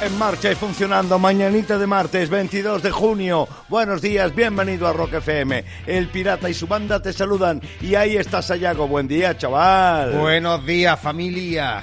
En 0.00 0.16
marcha 0.16 0.52
y 0.52 0.54
funcionando, 0.54 1.18
mañanita 1.18 1.76
de 1.76 1.84
martes 1.88 2.30
22 2.30 2.84
de 2.84 2.90
junio. 2.92 3.48
Buenos 3.68 4.00
días, 4.00 4.32
bienvenido 4.32 4.86
a 4.86 4.92
Rock 4.92 5.14
FM. 5.14 5.64
El 5.88 6.06
Pirata 6.06 6.48
y 6.48 6.54
su 6.54 6.68
banda 6.68 7.02
te 7.02 7.12
saludan. 7.12 7.60
Y 7.80 7.96
ahí 7.96 8.16
está 8.16 8.40
Sayago. 8.40 8.86
Buen 8.86 9.08
día, 9.08 9.36
chaval. 9.36 10.12
Buenos 10.12 10.64
días, 10.64 11.00
familia. 11.00 11.82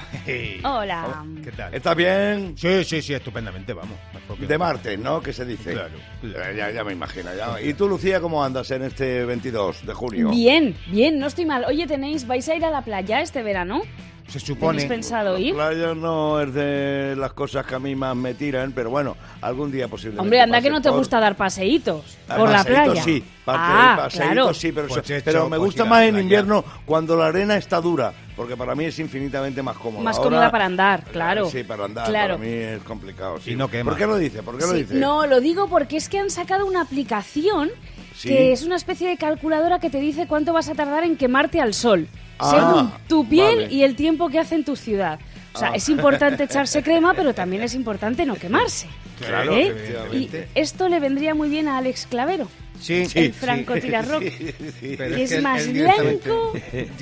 Hola. 0.64 1.24
¿Qué 1.44 1.52
tal? 1.52 1.74
¿Estás 1.74 1.94
bien? 1.94 2.54
Sí, 2.56 2.84
sí, 2.84 3.02
sí, 3.02 3.12
estupendamente, 3.12 3.74
vamos. 3.74 3.98
De 4.38 4.56
martes, 4.56 4.98
¿no? 4.98 5.20
Que 5.20 5.34
se 5.34 5.44
dice. 5.44 5.72
Claro, 5.74 5.90
claro. 6.22 6.50
Eh, 6.52 6.56
Ya, 6.56 6.70
ya 6.70 6.84
me 6.84 6.92
imagino. 6.94 7.28
ya. 7.36 7.60
¿Y 7.60 7.74
tú, 7.74 7.86
Lucía, 7.86 8.18
cómo 8.20 8.42
andas 8.42 8.70
en 8.70 8.82
este 8.84 9.26
22 9.26 9.84
de 9.84 9.92
junio? 9.92 10.30
Bien, 10.30 10.74
bien, 10.90 11.18
no 11.18 11.26
estoy 11.26 11.44
mal. 11.44 11.66
Oye, 11.66 11.86
tenéis, 11.86 12.26
vais 12.26 12.48
a 12.48 12.54
ir 12.56 12.64
a 12.64 12.70
la 12.70 12.80
playa 12.80 13.20
este 13.20 13.42
verano. 13.42 13.82
Se 14.26 14.40
¿Tenéis 14.40 14.46
supone. 14.46 14.86
pensado 14.86 15.38
ir? 15.38 15.54
La 15.54 15.68
playa 15.68 15.94
no 15.94 16.40
es 16.40 16.52
de 16.52 17.14
las 17.16 17.32
cosas 17.32 17.64
que 17.64 17.76
a 17.76 17.78
mí 17.78 17.94
más 17.94 18.16
me 18.16 18.34
tiran, 18.34 18.72
pero 18.72 18.90
bueno, 18.90 19.16
algún 19.40 19.70
día 19.70 19.86
posiblemente. 19.86 20.20
Hombre, 20.22 20.40
anda 20.40 20.60
que 20.60 20.68
no 20.68 20.80
te 20.82 20.88
por- 20.88 20.98
gusta 20.98 21.20
dar 21.20 21.36
paseitos 21.36 22.18
Ah, 22.28 22.36
por 22.36 22.50
la 22.50 22.64
playa. 22.64 23.02
Sí, 23.04 23.22
ah, 23.46 24.08
claro. 24.12 24.52
sí, 24.52 24.72
pero, 24.72 24.88
Pues 24.88 25.04
eso- 25.04 25.14
hecho, 25.14 25.24
pero 25.24 25.44
me 25.44 25.50
pues 25.58 25.60
gusta 25.66 25.84
más 25.84 26.02
en 26.02 26.18
invierno 26.18 26.64
cuando 26.84 27.16
la 27.16 27.26
arena 27.28 27.56
está 27.56 27.80
dura, 27.80 28.12
porque 28.34 28.56
para 28.56 28.74
mí 28.74 28.86
es 28.86 28.98
infinitamente 28.98 29.62
más 29.62 29.76
cómoda. 29.76 30.02
Más 30.02 30.16
Ahora- 30.16 30.28
cómoda 30.30 30.50
para 30.50 30.64
andar, 30.66 31.04
claro. 31.04 31.48
Sí, 31.48 31.62
para 31.62 31.84
andar, 31.84 32.08
Claro. 32.08 32.34
para 32.34 32.46
mí 32.48 32.52
es 32.52 32.82
complicado. 32.82 33.38
sí. 33.40 33.52
Y 33.52 33.54
no 33.54 33.68
quema. 33.68 33.92
¿Por 33.92 33.98
qué 33.98 34.06
lo 34.06 34.16
dice? 34.18 34.42
¿Por 34.42 34.58
qué 34.58 34.66
lo 34.66 34.72
dice? 34.72 34.94
no, 34.96 35.24
lo 35.26 35.40
digo 35.40 35.68
porque 35.68 35.96
es 35.98 36.08
que 36.08 36.18
han 36.18 36.30
sacado 36.30 36.66
una 36.66 36.82
aplicación 36.82 37.70
Sí. 38.16 38.28
que 38.30 38.50
es 38.52 38.64
una 38.64 38.74
especie 38.74 39.06
de 39.08 39.16
calculadora 39.18 39.78
que 39.78 39.88
te 39.88 40.00
dice 40.00 40.26
cuánto 40.26 40.52
vas 40.52 40.68
a 40.68 40.74
tardar 40.74 41.04
en 41.04 41.16
quemarte 41.16 41.60
al 41.60 41.74
sol, 41.74 42.08
Ah, 42.38 42.50
según 42.50 42.92
tu 43.08 43.28
piel 43.28 43.56
vale. 43.62 43.72
y 43.74 43.82
el 43.82 43.96
tiempo 43.96 44.28
que 44.28 44.38
hace 44.38 44.54
en 44.56 44.64
tu 44.64 44.76
ciudad. 44.76 45.18
O 45.54 45.58
sea, 45.58 45.68
Ah. 45.70 45.76
es 45.76 45.88
importante 45.88 46.44
echarse 46.44 46.82
crema, 46.82 47.14
pero 47.14 47.34
también 47.34 47.62
es 47.62 47.74
importante 47.74 48.26
no 48.26 48.34
quemarse. 48.34 48.88
Claro, 49.18 49.54
¿Eh? 49.54 49.74
Y 50.12 50.30
esto 50.54 50.88
le 50.90 51.00
vendría 51.00 51.34
muy 51.34 51.48
bien 51.48 51.68
a 51.68 51.78
Alex 51.78 52.06
Clavero, 52.10 52.48
Sí, 52.80 53.06
el 53.14 53.32
francotirarrock. 53.32 54.22
Pero 54.96 55.14
que 55.16 55.22
es 55.24 55.32
él- 55.32 55.42
más 55.42 55.62
él 55.66 55.72
directamente- 55.74 56.28
blanco. 56.28 56.52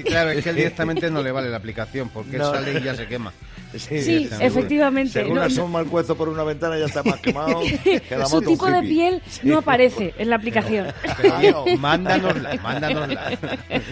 Claro, 0.05 0.31
es 0.31 0.45
que 0.45 0.51
él 0.51 0.57
directamente 0.65 1.11
no 1.11 1.23
le 1.23 1.33
vale 1.33 1.51
la 1.51 1.57
aplicación, 1.57 2.09
porque 2.09 2.39
No. 2.39 2.49
él 2.55 2.65
sale 2.65 2.79
y 2.81 2.83
ya 2.83 2.95
se 2.95 3.07
quema. 3.07 3.33
Sí, 3.77 4.01
Sí, 4.03 4.31
efectivamente. 4.39 5.13
Según 5.15 5.35
No, 5.35 5.41
no. 5.41 5.47
asoma 5.49 5.81
el 5.81 5.87
cuezo 5.87 6.17
por 6.17 6.29
una 6.29 6.45
ventana 6.45 6.79
ya 6.79 6.85
está 6.85 7.03
más 7.03 7.19
quemado 7.19 7.61
que 7.85 8.17
la 8.17 8.27
Su 8.27 8.37
moto 8.37 8.51
tipo 8.51 8.67
de 8.71 8.83
piel 8.83 9.21
no 9.43 9.59
aparece 9.59 10.15
en 10.17 10.31
la 10.31 10.37
aplicación. 10.37 10.93
Pero, 11.21 11.65
mándanosla, 11.79 12.55
mándanosla. 12.63 13.33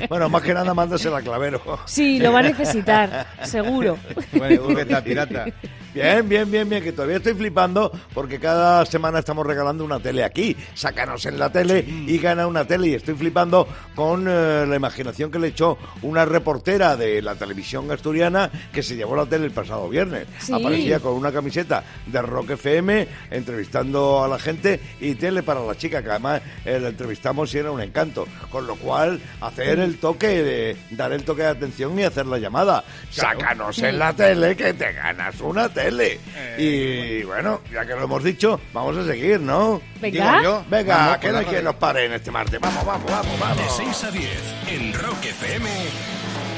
Bueno, 0.08 0.28
más 0.28 0.42
que 0.42 0.54
nada 0.54 0.72
mándasela 0.72 1.18
a 1.18 1.22
Clavero. 1.22 1.60
Sí, 1.86 2.20
lo 2.20 2.32
va 2.32 2.38
a 2.38 2.42
necesitar, 2.42 3.26
seguro. 3.42 3.98
Bueno, 4.32 4.62
¿tú 4.62 4.74
qué 4.76 4.84
tal, 4.84 5.02
pirata? 5.02 5.46
Bien, 5.94 6.26
bien, 6.26 6.50
bien, 6.50 6.68
bien, 6.70 6.82
que 6.82 6.92
todavía 6.92 7.16
estoy 7.18 7.34
flipando 7.34 7.90
porque 8.14 8.38
cada 8.38 8.86
semana 8.86 9.18
estamos 9.18 9.44
regalando 9.46 9.84
una 9.84 9.98
tele 10.00 10.24
aquí. 10.24 10.56
Sácanos 10.74 11.26
en 11.26 11.38
la 11.38 11.50
tele 11.50 11.71
y 11.80 12.18
gana 12.18 12.46
una 12.46 12.64
tele. 12.64 12.88
Y 12.88 12.94
estoy 12.94 13.14
flipando 13.14 13.66
con 13.94 14.26
eh, 14.28 14.66
la 14.66 14.76
imaginación 14.76 15.30
que 15.30 15.38
le 15.38 15.48
echó 15.48 15.78
una 16.02 16.24
reportera 16.24 16.96
de 16.96 17.22
la 17.22 17.34
televisión 17.34 17.90
asturiana 17.90 18.50
que 18.72 18.82
se 18.82 18.96
llevó 18.96 19.16
la 19.16 19.26
tele 19.26 19.46
el 19.46 19.52
pasado 19.52 19.88
viernes. 19.88 20.26
Sí. 20.38 20.52
Aparecía 20.52 21.00
con 21.00 21.14
una 21.14 21.32
camiseta 21.32 21.84
de 22.06 22.22
Rock 22.22 22.50
FM 22.50 23.08
entrevistando 23.30 24.22
a 24.24 24.28
la 24.28 24.38
gente 24.38 24.80
y 25.00 25.14
tele 25.14 25.42
para 25.42 25.60
la 25.60 25.76
chica, 25.76 26.02
que 26.02 26.10
además 26.10 26.42
eh, 26.64 26.78
la 26.80 26.88
entrevistamos 26.88 27.54
y 27.54 27.58
era 27.58 27.70
un 27.70 27.80
encanto. 27.80 28.26
Con 28.50 28.66
lo 28.66 28.76
cual, 28.76 29.20
hacer 29.40 29.78
el 29.78 29.98
toque, 29.98 30.28
de 30.42 30.76
dar 30.90 31.12
el 31.12 31.24
toque 31.24 31.42
de 31.42 31.48
atención 31.48 31.98
y 31.98 32.04
hacer 32.04 32.26
la 32.26 32.38
llamada. 32.38 32.84
Sácanos 33.10 33.78
en 33.78 33.98
la 33.98 34.12
tele 34.12 34.56
que 34.56 34.74
te 34.74 34.92
ganas 34.92 35.40
una 35.40 35.68
tele. 35.68 36.20
Y 36.58 37.22
bueno, 37.24 37.60
ya 37.72 37.84
que 37.84 37.94
lo 37.94 38.04
hemos 38.04 38.22
dicho, 38.22 38.60
vamos 38.72 38.96
a 38.96 39.06
seguir, 39.06 39.40
¿no? 39.40 39.80
Venga. 40.00 40.32
Digo 40.32 40.42
yo. 40.42 40.64
Venga, 40.68 40.96
Vamos, 40.96 41.18
que 41.18 41.32
no 41.32 41.42
quien 41.62 41.64
nos 41.64 41.76
pare 41.76 42.06
en 42.06 42.12
este 42.14 42.30
martes. 42.30 42.60
Vamos, 42.60 42.84
vamos, 42.84 43.10
vamos, 43.10 43.32
De 43.56 43.62
vamos. 43.62 43.76
6 43.76 44.04
a 44.04 44.10
10, 44.10 44.30
en 44.70 44.92
Rock 44.94 45.24
FM, 45.24 45.70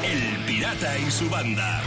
El 0.02 0.44
Pirata 0.46 0.98
y 0.98 1.10
su 1.10 1.28
banda. 1.28 1.82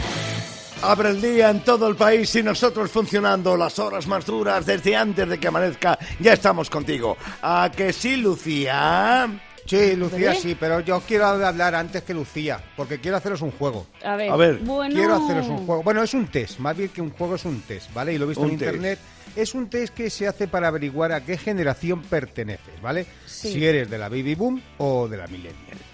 Abre 0.82 1.10
el 1.10 1.20
día 1.20 1.50
en 1.50 1.64
todo 1.64 1.88
el 1.88 1.96
país 1.96 2.32
y 2.36 2.42
nosotros 2.44 2.88
funcionando 2.90 3.56
las 3.56 3.80
horas 3.80 4.06
más 4.06 4.24
duras 4.24 4.64
desde 4.64 4.94
antes 4.96 5.28
de 5.28 5.38
que 5.38 5.48
amanezca. 5.48 5.98
Ya 6.20 6.32
estamos 6.34 6.70
contigo. 6.70 7.16
¿A 7.42 7.68
que 7.76 7.92
sí, 7.92 8.16
Lucía? 8.16 9.28
Sí, 9.66 9.96
Lucía, 9.96 10.34
sí, 10.34 10.56
pero 10.58 10.80
yo 10.80 11.00
quiero 11.00 11.26
hablar 11.26 11.74
antes 11.74 12.02
que 12.02 12.14
Lucía, 12.14 12.62
porque 12.76 13.00
quiero 13.00 13.16
haceros 13.16 13.42
un 13.42 13.50
juego. 13.50 13.86
A 14.04 14.14
ver, 14.16 14.30
A 14.30 14.36
ver, 14.36 14.58
bueno. 14.58 14.94
Quiero 14.94 15.16
haceros 15.16 15.46
un 15.48 15.66
juego. 15.66 15.82
Bueno, 15.82 16.02
es 16.02 16.14
un 16.14 16.26
test, 16.28 16.58
más 16.60 16.74
bien 16.76 16.88
que 16.90 17.02
un 17.02 17.10
juego 17.10 17.34
es 17.34 17.44
un 17.44 17.60
test, 17.62 17.92
¿vale? 17.92 18.14
Y 18.14 18.18
lo 18.18 18.24
he 18.24 18.28
visto 18.28 18.44
Un 18.44 18.52
en 18.52 18.58
test. 18.58 18.74
internet. 18.74 18.98
Es 19.38 19.54
un 19.54 19.70
test 19.70 19.94
que 19.94 20.10
se 20.10 20.26
hace 20.26 20.48
para 20.48 20.66
averiguar 20.66 21.12
a 21.12 21.20
qué 21.20 21.38
generación 21.38 22.02
perteneces, 22.02 22.82
¿vale? 22.82 23.06
Sí. 23.24 23.52
Si 23.52 23.64
eres 23.64 23.88
de 23.88 23.96
la 23.96 24.08
baby 24.08 24.34
boom 24.34 24.60
o 24.78 25.06
de 25.06 25.16
la 25.16 25.28
millennial. 25.28 25.78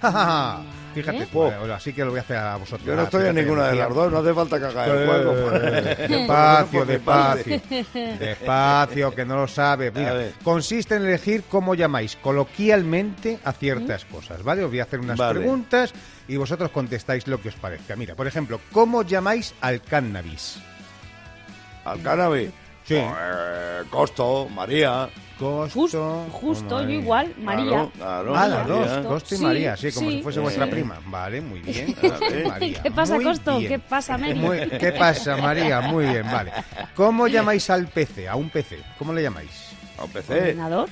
Ja, 0.00 0.12
ja, 0.12 0.24
ja. 0.26 0.62
Fíjate, 0.94 1.24
¿Eh? 1.24 1.28
pues, 1.32 1.54
ahora 1.54 1.80
sí 1.80 1.92
que 1.92 2.04
lo 2.04 2.10
voy 2.10 2.18
a 2.18 2.22
hacer 2.22 2.36
a 2.36 2.56
vosotros. 2.56 2.86
Yo 2.86 2.94
no 2.94 3.02
estoy 3.02 3.26
en 3.26 3.34
ninguna 3.34 3.68
de 3.68 3.76
las 3.76 3.92
dos, 3.92 4.12
no 4.12 4.18
hace 4.18 4.32
falta 4.32 4.58
que 4.60 4.64
haga 4.66 4.86
el 4.86 5.06
juego. 5.08 5.50
Despacio, 6.08 6.84
despacio. 6.84 7.60
Despacio, 8.18 9.14
que 9.14 9.24
no 9.24 9.36
lo 9.38 9.48
sabe. 9.48 9.90
Mira, 9.90 10.30
consiste 10.44 10.94
en 10.94 11.02
elegir 11.04 11.44
cómo 11.48 11.74
llamáis 11.74 12.14
coloquialmente 12.14 13.40
a 13.44 13.52
ciertas 13.52 14.04
cosas, 14.04 14.44
¿vale? 14.44 14.62
Os 14.62 14.70
voy 14.70 14.78
a 14.78 14.84
hacer 14.84 15.00
unas 15.00 15.18
Vale. 15.18 15.40
preguntas 15.40 15.92
y 16.28 16.36
vosotros 16.36 16.70
contestáis 16.70 17.26
lo 17.26 17.40
que 17.40 17.48
os 17.48 17.56
parezca. 17.56 17.96
Mira, 17.96 18.14
por 18.14 18.28
ejemplo, 18.28 18.60
¿cómo 18.70 19.02
llamáis 19.02 19.52
al 19.60 19.82
cannabis? 19.82 20.60
Al 21.84 22.00
cannabis. 22.02 22.50
Sí. 22.88 22.94
Eh, 22.96 23.82
Costo, 23.90 24.48
María. 24.48 25.08
Costo, 25.38 26.26
Justo, 26.32 26.82
yo 26.82 26.88
igual, 26.88 27.32
María. 27.38 27.64
Claro, 27.68 27.92
claro, 27.96 28.36
Ah, 28.36 28.48
las 28.48 28.66
María. 28.68 28.86
dos, 29.02 29.06
Costo 29.06 29.34
y 29.36 29.38
Sí, 29.38 29.44
María, 29.44 29.76
sí, 29.76 29.92
como 29.92 30.10
sí. 30.10 30.16
si 30.16 30.22
fuese 30.24 30.38
Sí. 30.38 30.42
vuestra 30.42 30.66
prima. 30.68 30.98
Vale, 31.06 31.40
muy 31.40 31.60
bien. 31.60 31.94
María, 32.48 32.82
¿Qué 32.82 32.90
pasa, 32.90 33.14
muy 33.14 33.24
Costo? 33.24 33.56
bien. 33.58 33.68
¿Qué 33.70 33.78
pasa, 33.78 34.18
Mary? 34.18 34.34
Muy- 34.34 34.68
¿Qué 34.68 34.90
pasa, 34.98 35.36
María? 35.36 35.80
Muy 35.82 36.06
bien, 36.06 36.24
vale. 36.24 36.50
¿Cómo 36.96 37.28
llamáis 37.28 37.70
al 37.70 37.86
PC, 37.86 38.26
a 38.28 38.34
un 38.34 38.50
PC? 38.50 38.78
¿Cómo 38.98 39.12
le 39.12 39.22
llamáis? 39.22 39.50
A 39.96 40.04
un 40.04 40.10
PC. 40.10 40.40
¿Ordenador? 40.40 40.88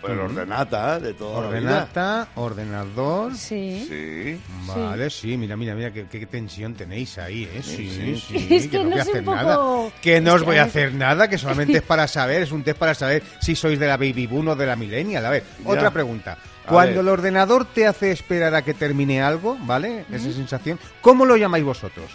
Pues 0.00 0.16
ordenata, 0.16 1.00
de 1.00 1.12
vida. 1.12 1.26
Ordenata, 1.26 2.28
ordenador. 2.36 3.34
Sí. 3.34 3.84
Sí. 3.88 4.40
Vale, 4.66 5.10
sí, 5.10 5.36
mira, 5.36 5.56
mira, 5.56 5.74
mira, 5.74 5.92
qué, 5.92 6.06
qué 6.06 6.24
tensión 6.26 6.74
tenéis 6.74 7.18
ahí, 7.18 7.44
¿eh? 7.52 7.60
Sí, 7.62 7.90
sí, 7.90 8.16
sí. 8.28 8.46
Es 8.54 8.68
que 8.68 8.78
no 8.78 8.84
no 8.84 8.90
voy 8.90 8.98
a 8.98 9.02
hacer 9.02 9.24
poco- 9.24 9.36
nada. 9.36 9.58
Que 10.00 10.20
no 10.20 10.30
Es 10.30 10.36
os 10.36 10.44
voy 10.46 10.56
a 10.58 10.62
hacer 10.62 10.94
nada, 10.94 11.28
que 11.28 11.36
solamente 11.36 11.78
es 11.78 11.82
para 11.82 12.06
saber, 12.06 12.42
es 12.42 12.52
un 12.52 12.62
test 12.62 12.78
para 12.78 12.94
saber 12.94 13.22
si 13.40 13.56
sois 13.56 13.78
de 13.78 13.86
la 13.88 13.96
baby 13.96 14.26
boom 14.28 14.48
o 14.48 14.54
de 14.56 14.66
la 14.66 14.76
millennial. 14.76 15.26
A 15.26 15.30
ver, 15.30 15.42
Ya. 15.64 15.70
otra 15.70 15.90
pregunta. 15.90 16.38
A 16.64 16.68
Cuando 16.68 16.90
ver. 16.96 17.00
el 17.00 17.08
ordenador 17.08 17.64
te 17.64 17.86
hace 17.86 18.12
esperar 18.12 18.54
a 18.54 18.62
que 18.62 18.74
termine 18.74 19.20
algo, 19.20 19.56
¿vale? 19.62 20.04
Esa 20.12 20.30
sensación, 20.32 20.78
¿cómo 21.00 21.24
lo 21.24 21.36
llamáis 21.36 21.64
vosotros? 21.64 22.06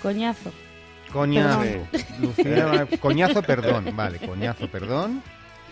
Coñazo. 0.00 0.52
Coñazo. 1.12 1.60
Perdón. 1.60 1.88
Lucía, 2.20 2.86
coñazo, 3.00 3.42
perdón. 3.42 3.90
Vale, 3.94 4.18
coñazo, 4.18 4.68
perdón. 4.68 5.22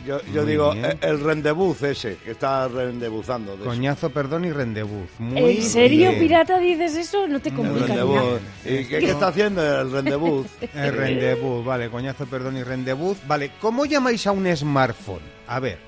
Yo, 0.06 0.21
yo 0.33 0.44
digo, 0.47 0.72
bien. 0.72 0.84
eh, 0.87 0.99
el 1.03 1.21
rendezvous 1.21 1.83
ese, 1.83 2.16
que 2.16 2.31
está 2.33 2.69
rendezvuzando. 2.69 3.53
de 3.53 3.59
eso. 3.62 3.65
Coñazo, 3.66 4.11
perdón 4.11 4.44
y 4.47 4.50
rendezvuz. 4.53 5.09
Muy 5.19 5.56
¿En 5.56 5.62
serio, 5.62 6.11
bien. 6.11 6.21
pirata, 6.22 6.59
dices 6.59 6.97
eso? 6.97 7.27
No 7.28 7.41
te 7.41 7.53
complica 7.53 7.87
rendezvous. 7.88 8.16
nada. 8.16 8.41
¿Y 8.65 8.84
qué, 8.87 8.99
qué 9.00 9.11
está 9.11 9.28
haciendo 9.28 9.62
el 9.81 9.91
rendezvous? 9.93 10.47
El 10.75 10.93
rendezvous, 10.94 11.65
vale, 11.65 11.91
coñazo, 11.91 12.27
perdón 12.27 12.56
y 12.56 12.62
rendezvous. 12.62 13.19
Vale, 13.27 13.53
¿cómo 13.61 13.84
llamáis 13.84 14.27
a 14.27 14.33
un 14.33 14.47
smartphone? 14.56 15.21
A 15.47 15.61
ver, 15.61 15.78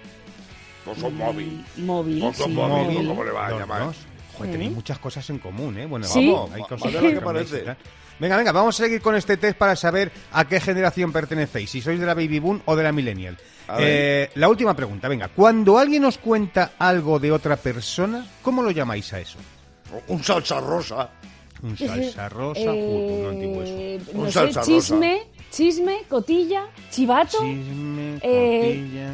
Pues 0.84 1.00
un 1.02 1.16
móvil. 1.16 1.64
Móvil, 1.78 2.20
Pues 2.20 2.40
un 2.40 2.46
sí, 2.46 2.52
móvil, 2.52 2.84
móvil. 2.94 3.08
¿cómo 3.08 3.24
le 3.24 3.30
va 3.30 3.46
a 3.46 3.50
llamar? 3.58 3.84
dos. 3.86 3.96
Joder, 4.36 4.52
tenéis 4.52 4.72
muchas 4.72 4.98
cosas 4.98 5.28
en 5.30 5.38
común, 5.38 5.78
¿eh? 5.78 5.86
Bueno, 5.86 6.06
Sí. 6.06 6.30
vamos, 6.30 6.50
hay 6.52 6.62
cosas 6.62 6.92
de 6.92 7.00
lo 7.02 7.10
que 7.10 7.20
parece. 7.20 7.64
Venga, 8.18 8.36
venga, 8.36 8.52
vamos 8.52 8.78
a 8.78 8.84
seguir 8.84 9.00
con 9.00 9.14
este 9.16 9.36
test 9.36 9.56
para 9.58 9.74
saber 9.74 10.12
a 10.32 10.46
qué 10.46 10.60
generación 10.60 11.12
pertenecéis, 11.12 11.70
si 11.70 11.80
sois 11.80 11.98
de 11.98 12.06
la 12.06 12.14
baby 12.14 12.38
boom 12.38 12.62
o 12.66 12.76
de 12.76 12.82
la 12.82 12.92
millennial. 12.92 13.36
Eh, 13.78 14.30
la 14.34 14.48
última 14.48 14.74
pregunta, 14.74 15.08
venga, 15.08 15.28
cuando 15.28 15.78
alguien 15.78 16.04
os 16.04 16.18
cuenta 16.18 16.72
algo 16.78 17.18
de 17.18 17.32
otra 17.32 17.56
persona, 17.56 18.26
¿cómo 18.42 18.62
lo 18.62 18.70
llamáis 18.70 19.12
a 19.12 19.20
eso? 19.20 19.38
Un 20.08 20.22
salsa 20.22 20.60
rosa. 20.60 21.10
Un 21.62 21.76
salsa 21.76 22.28
rosa, 22.28 22.72
un 22.72 23.26
antiguo 23.30 23.62
eso. 23.62 23.72
Eh, 23.76 24.00
Un 24.14 24.20
no 24.20 24.26
sé, 24.26 24.32
salsa 24.32 24.60
rosa. 24.60 24.72
chisme, 24.72 25.22
chisme, 25.50 25.98
cotilla, 26.08 26.66
chivato. 26.90 27.38
Chisme, 27.40 28.18
Eh, 28.22 28.60
cotilla. 28.60 29.10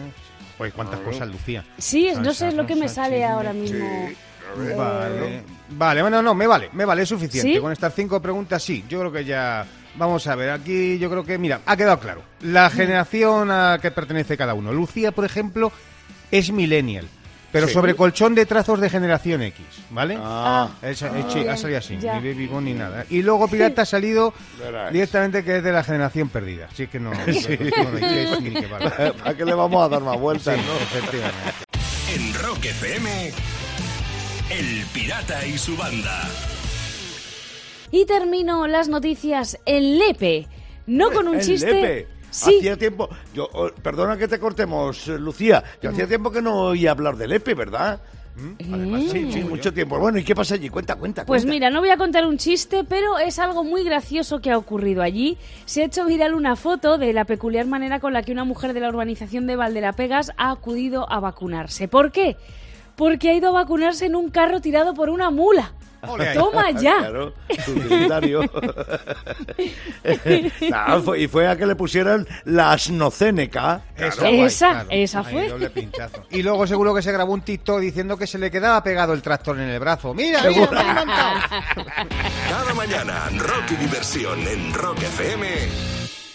Oye, 0.58 0.72
cuántas 0.72 1.00
cosas, 1.00 1.28
Lucía. 1.28 1.64
Sí, 1.78 2.08
es- 2.08 2.18
no 2.18 2.32
sé 2.34 2.50
lo 2.52 2.66
que 2.66 2.74
me 2.74 2.82
rosa, 2.82 2.94
sale 2.94 3.16
chisme. 3.16 3.24
ahora 3.26 3.52
mismo. 3.52 3.86
Vale, 4.56 5.42
vale, 5.70 6.02
bueno, 6.02 6.22
no, 6.22 6.34
me 6.34 6.46
vale, 6.46 6.70
me 6.72 6.84
vale, 6.84 7.02
es 7.02 7.08
suficiente. 7.08 7.54
¿Sí? 7.54 7.60
Con 7.60 7.72
estas 7.72 7.94
cinco 7.94 8.20
preguntas, 8.20 8.62
sí, 8.62 8.84
yo 8.88 9.00
creo 9.00 9.12
que 9.12 9.24
ya. 9.24 9.66
Vamos 9.96 10.26
a 10.28 10.34
ver, 10.36 10.50
aquí 10.50 10.98
yo 10.98 11.10
creo 11.10 11.24
que, 11.24 11.38
mira, 11.38 11.60
ha 11.66 11.76
quedado 11.76 11.98
claro. 11.98 12.22
La 12.42 12.70
generación 12.70 13.50
a 13.50 13.78
que 13.82 13.90
pertenece 13.90 14.36
cada 14.36 14.54
uno. 14.54 14.72
Lucía, 14.72 15.10
por 15.12 15.24
ejemplo, 15.24 15.72
es 16.30 16.52
millennial. 16.52 17.06
pero 17.50 17.66
Sí. 17.66 17.72
sobre 17.72 17.94
colchón 17.94 18.34
de 18.34 18.44
trazos 18.44 18.78
de 18.78 18.90
generación 18.90 19.40
X, 19.40 19.64
¿vale? 19.88 20.18
Ah, 20.20 20.68
Ah, 20.82 20.86
eh, 20.86 20.94
sí, 20.94 21.06
bien, 21.34 21.48
ha 21.48 21.56
salido 21.56 21.78
así, 21.78 21.96
ya. 21.96 22.20
ni 22.20 22.28
Baby 22.30 22.46
Boom 22.46 22.64
ni 22.66 22.74
nada. 22.74 23.06
Y 23.08 23.22
luego 23.22 23.48
Pirata 23.48 23.82
ha 23.82 23.86
salido 23.86 24.34
directamente 24.92 25.42
que 25.42 25.56
es 25.56 25.62
de 25.64 25.72
la 25.72 25.82
generación 25.82 26.28
perdida. 26.28 26.68
Así 26.70 26.86
que 26.88 27.00
no, 27.00 27.10
no, 27.10 27.16
no, 27.16 27.24
no, 27.24 27.28
hay 27.30 27.32
que- 27.32 28.40
ni 28.42 28.50
que 28.50 28.66
vale. 28.66 28.90
¿Para 29.24 29.34
qué 29.34 29.44
le 29.46 29.54
vamos 29.54 29.82
a 29.82 29.88
dar 29.88 30.02
más 30.02 30.18
vueltas, 30.20 30.56
Sí, 30.56 30.62
no? 30.66 30.74
efectivamente. 30.76 31.64
En 32.14 32.34
Rock 32.34 32.64
FM, 32.66 33.32
El 34.50 34.86
Pirata 34.94 35.46
y 35.46 35.58
su 35.58 35.76
banda. 35.76 36.22
Y 37.90 38.06
termino 38.06 38.66
las 38.66 38.88
noticias 38.88 39.58
en 39.66 39.98
Lepe. 39.98 40.46
No 40.86 41.10
con 41.10 41.28
un 41.28 41.36
El 41.36 41.44
chiste. 41.44 41.72
Lepe. 41.72 42.08
Sí. 42.30 42.56
Hacía 42.58 42.76
tiempo, 42.76 43.08
yo, 43.34 43.48
oh, 43.52 43.70
perdona 43.82 44.16
que 44.16 44.28
te 44.28 44.38
cortemos, 44.38 45.08
eh, 45.08 45.18
Lucía, 45.18 45.64
yo 45.82 45.90
hacía 45.90 46.06
tiempo 46.06 46.30
que 46.30 46.42
no 46.42 46.60
oía 46.60 46.90
hablar 46.90 47.16
del 47.16 47.32
EPE, 47.32 47.54
¿verdad? 47.54 48.00
Además, 48.72 49.04
Sí, 49.10 49.32
sí, 49.32 49.42
mucho 49.42 49.72
tiempo. 49.72 49.98
Bueno, 49.98 50.18
¿y 50.18 50.24
qué 50.24 50.34
pasa 50.34 50.54
allí? 50.54 50.68
Cuenta, 50.68 50.94
cuenta. 50.96 51.24
Pues 51.24 51.42
cuenta. 51.42 51.54
mira, 51.54 51.70
no 51.70 51.80
voy 51.80 51.90
a 51.90 51.96
contar 51.96 52.26
un 52.26 52.38
chiste, 52.38 52.84
pero 52.84 53.18
es 53.18 53.38
algo 53.38 53.64
muy 53.64 53.82
gracioso 53.82 54.40
que 54.40 54.50
ha 54.50 54.58
ocurrido 54.58 55.02
allí. 55.02 55.38
Se 55.64 55.82
ha 55.82 55.86
hecho 55.86 56.04
viral 56.04 56.34
una 56.34 56.54
foto 56.54 56.98
de 56.98 57.12
la 57.12 57.24
peculiar 57.24 57.66
manera 57.66 57.98
con 57.98 58.12
la 58.12 58.22
que 58.22 58.32
una 58.32 58.44
mujer 58.44 58.74
de 58.74 58.80
la 58.80 58.90
urbanización 58.90 59.46
de 59.46 59.56
Valderapegas 59.56 60.32
ha 60.36 60.50
acudido 60.50 61.10
a 61.10 61.18
vacunarse. 61.20 61.88
¿Por 61.88 62.12
qué? 62.12 62.36
Porque 62.98 63.30
ha 63.30 63.34
ido 63.34 63.48
a 63.48 63.52
vacunarse 63.52 64.04
en 64.06 64.14
un 64.16 64.28
carro 64.30 64.60
tirado 64.60 64.92
por 64.92 65.08
una 65.08 65.30
mula. 65.30 65.72
Toma 66.34 66.70
ya. 66.80 66.96
Claro. 66.98 67.32
Nada, 70.70 71.00
fue- 71.04 71.20
y 71.22 71.28
fue 71.28 71.48
a 71.48 71.56
que 71.56 71.66
le 71.66 71.74
pusieran 71.74 72.26
la 72.44 72.72
asnocéneca. 72.72 73.80
Esa, 73.96 74.10
Claro. 74.16 74.36
guay, 74.36 74.40
Esa, 74.46 74.70
claro. 74.70 74.88
esa 74.90 75.24
fue. 75.24 75.48
doble 75.48 75.70
pinchazo. 75.70 76.24
Y 76.30 76.42
luego 76.42 76.66
seguro 76.66 76.94
que 76.94 77.02
se 77.02 77.10
grabó 77.12 77.32
un 77.32 77.40
TikTok 77.42 77.80
diciendo 77.80 78.16
que 78.16 78.26
se 78.26 78.38
le 78.38 78.50
quedaba 78.50 78.82
pegado 78.82 79.12
el 79.12 79.22
tractor 79.22 79.58
en 79.58 79.68
el 79.70 79.80
brazo. 79.80 80.14
Mira, 80.14 80.42
mira, 80.48 80.70
me. 80.70 81.84
Cada 82.48 82.74
mañana, 82.74 83.28
rock 83.38 83.72
y 83.72 83.76
diversión 83.76 84.40
en 84.46 84.72
Rock 84.74 84.98
FM 85.02 85.46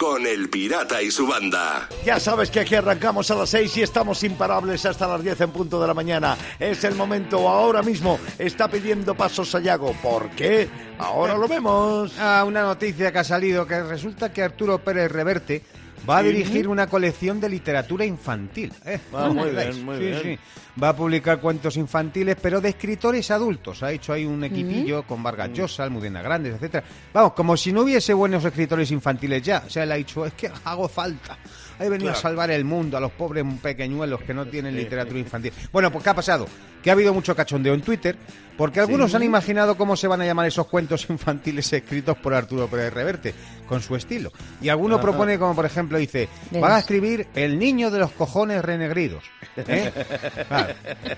con 0.03 0.27
El 0.27 0.49
Pirata 0.49 1.01
y 1.01 1.09
su 1.09 1.25
banda. 1.25 1.87
Ya 2.03 2.19
sabes 2.19 2.51
que 2.51 2.59
aquí 2.59 2.75
arrancamos 2.75 3.31
a 3.31 3.35
las 3.35 3.49
6 3.51 3.77
y 3.77 3.81
estamos 3.83 4.21
imparables 4.23 4.85
hasta 4.85 5.07
las 5.07 5.23
10 5.23 5.39
en 5.39 5.51
punto 5.51 5.79
de 5.79 5.87
la 5.87 5.93
mañana. 5.93 6.35
Es 6.59 6.83
el 6.83 6.95
momento, 6.95 7.47
ahora 7.47 7.81
mismo 7.81 8.19
está 8.37 8.67
pidiendo 8.67 9.15
pasos 9.15 9.49
Sayago. 9.49 9.93
¿Por 10.03 10.29
qué? 10.31 10.67
Ahora 10.97 11.37
lo 11.37 11.47
vemos. 11.47 12.13
Ah, 12.19 12.43
una 12.45 12.63
noticia 12.63 13.13
que 13.13 13.19
ha 13.19 13.23
salido 13.23 13.65
que 13.65 13.81
resulta 13.81 14.33
que 14.33 14.43
Arturo 14.43 14.77
Pérez 14.79 15.09
Reverte 15.09 15.63
va 16.09 16.17
a 16.17 16.21
Sí. 16.21 16.27
dirigir 16.29 16.67
una 16.67 16.87
colección 16.87 17.39
de 17.39 17.49
literatura 17.49 18.05
infantil. 18.05 18.71
¿eh? 18.85 18.99
Ah, 19.13 19.25
¿No 19.27 19.33
muy 19.35 19.49
bien, 19.51 19.85
muy 19.85 19.97
Sí, 19.97 20.03
bien. 20.03 20.19
sí. 20.23 20.39
Va 20.81 20.89
a 20.89 20.95
publicar 20.95 21.39
cuentos 21.39 21.77
infantiles, 21.77 22.35
pero 22.41 22.59
de 22.59 22.69
escritores 22.69 23.29
adultos. 23.29 23.83
Ha 23.83 23.91
hecho 23.91 24.11
ahí 24.13 24.25
un 24.25 24.43
equipillo 24.43 25.03
con 25.03 25.21
Vargas 25.21 25.51
Llosa, 25.53 25.83
Almudena 25.83 26.21
Grandes, 26.23 26.55
etcétera. 26.55 26.83
Vamos, 27.13 27.33
como 27.33 27.55
si 27.55 27.71
no 27.71 27.81
hubiese 27.81 28.11
buenos 28.13 28.43
escritores 28.43 28.89
infantiles 28.91 29.43
ya. 29.43 29.63
O 29.65 29.69
sea, 29.69 29.83
él 29.83 29.91
ha 29.91 29.95
dicho, 29.95 30.25
es 30.25 30.33
que 30.33 30.49
hago 30.63 30.87
falta. 30.87 31.37
He 31.79 31.89
venido 31.89 32.11
a 32.11 32.15
salvar 32.15 32.51
el 32.51 32.63
mundo 32.65 32.97
a 32.97 32.99
los 32.99 33.11
pobres 33.11 33.43
pequeñuelos 33.61 34.21
que 34.21 34.33
no 34.33 34.45
tienen 34.45 34.75
literatura 34.75 35.19
infantil. 35.19 35.51
Bueno, 35.71 35.91
pues 35.91 36.03
¿qué 36.03 36.09
ha 36.09 36.13
pasado? 36.15 36.47
Que 36.83 36.89
ha 36.89 36.93
habido 36.93 37.13
mucho 37.13 37.35
cachondeo 37.35 37.73
en 37.73 37.81
Twitter, 37.81 38.15
porque 38.57 38.79
algunos 38.79 39.15
han 39.15 39.23
imaginado 39.23 39.75
cómo 39.75 39.95
se 39.95 40.07
van 40.07 40.21
a 40.21 40.25
llamar 40.25 40.47
esos 40.47 40.67
cuentos 40.67 41.05
infantiles 41.09 41.71
escritos 41.73 42.17
por 42.17 42.33
Arturo 42.33 42.67
Pérez 42.67 42.93
Reverte, 42.93 43.33
con 43.67 43.81
su 43.81 43.95
estilo. 43.95 44.31
Y 44.61 44.69
alguno 44.69 44.99
propone, 45.01 45.39
como 45.39 45.55
por 45.55 45.65
ejemplo, 45.65 45.97
dice, 45.97 46.27
van 46.51 46.71
a 46.73 46.79
escribir 46.79 47.27
El 47.35 47.57
niño 47.57 47.89
de 47.89 47.99
los 47.99 48.11
cojones 48.11 48.63
renegridos. 48.63 49.23
¿eh? 49.57 49.91
Claro, 50.47 50.73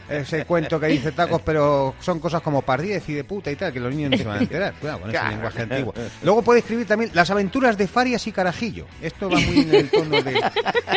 ese 0.09 0.45
cuento 0.45 0.79
que 0.79 0.87
dice 0.87 1.11
tacos, 1.11 1.41
pero 1.43 1.95
son 1.99 2.19
cosas 2.19 2.41
como 2.41 2.61
pardiez 2.61 3.07
y 3.09 3.13
de 3.13 3.23
puta 3.23 3.51
y 3.51 3.55
tal, 3.55 3.73
que 3.73 3.79
los 3.79 3.93
niños 3.93 4.11
no 4.11 4.17
se 4.17 4.23
van 4.23 4.37
a 4.37 4.41
enterar. 4.41 4.73
Cuidado 4.75 4.99
con 5.01 5.09
ese 5.09 5.19
Claro. 5.19 5.31
lenguaje 5.35 5.61
antiguo. 5.63 5.93
Luego 6.23 6.41
puede 6.41 6.59
escribir 6.59 6.85
también 6.87 7.11
Las 7.13 7.29
aventuras 7.31 7.77
de 7.77 7.87
Farias 7.87 8.25
y 8.27 8.31
Carajillo. 8.31 8.85
Esto 9.01 9.29
va 9.29 9.39
muy 9.39 9.59
en 9.59 9.75
el 9.75 9.89
tono 9.89 10.21
de, 10.21 10.41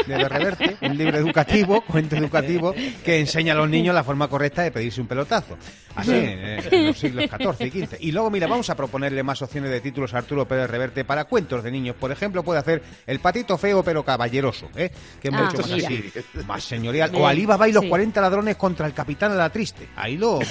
de 0.07 0.29
Reverte, 0.29 0.77
un 0.83 0.97
libro 0.97 1.19
educativo, 1.19 1.81
cuento 1.87 2.17
educativo, 2.17 2.75
que 3.05 3.21
enseña 3.21 3.53
a 3.53 3.57
los 3.57 3.69
niños 3.69 3.95
la 3.95 4.05
forma 4.05 4.29
correcta 4.29 4.63
de 4.63 4.71
pedirse 4.71 5.01
un 5.01 5.07
pelotazo. 5.07 5.57
Así, 5.95 6.13
en, 6.13 6.39
en 6.71 6.87
los 6.87 6.97
siglos 6.99 7.25
XIV 7.29 7.67
y 7.67 7.71
XV. 7.87 7.97
Y 8.01 8.13
luego, 8.13 8.31
mira, 8.31 8.47
vamos 8.47 8.71
a 8.71 8.77
proponerle 8.77 9.23
más 9.25 9.43
opciones 9.43 9.71
de 9.71 9.81
títulos 9.81 10.15
a 10.15 10.19
Arturo 10.19 10.47
Pérez 10.47 10.71
Reverte 10.71 11.05
para 11.05 11.25
cuentos 11.25 11.65
de 11.65 11.73
niños. 11.73 11.97
Por 11.97 12.13
ejemplo, 12.13 12.45
puede 12.45 12.61
hacer 12.61 12.83
El 13.07 13.19
patito 13.19 13.59
feo 13.59 13.83
pero 13.83 14.05
caballeroso, 14.05 14.69
¿eh? 14.77 14.91
que 15.21 15.29
es 15.29 15.35
Ah, 15.35 15.43
mucho 15.45 15.59
más 15.63 15.71
mira. 15.73 15.89
así, 15.89 16.13
más 16.47 16.63
señorial. 16.65 17.11
O 17.15 17.27
Alibaba 17.27 17.69
y 17.69 17.73
los 17.73 17.83
sí. 17.83 17.89
40 17.89 18.21
ladrones 18.21 18.57
contra 18.57 18.87
el 18.87 18.95
capitán 18.95 19.33
a 19.33 19.37
la 19.37 19.51
triste. 19.51 19.89
Ahí 19.97 20.17
lo. 20.17 20.39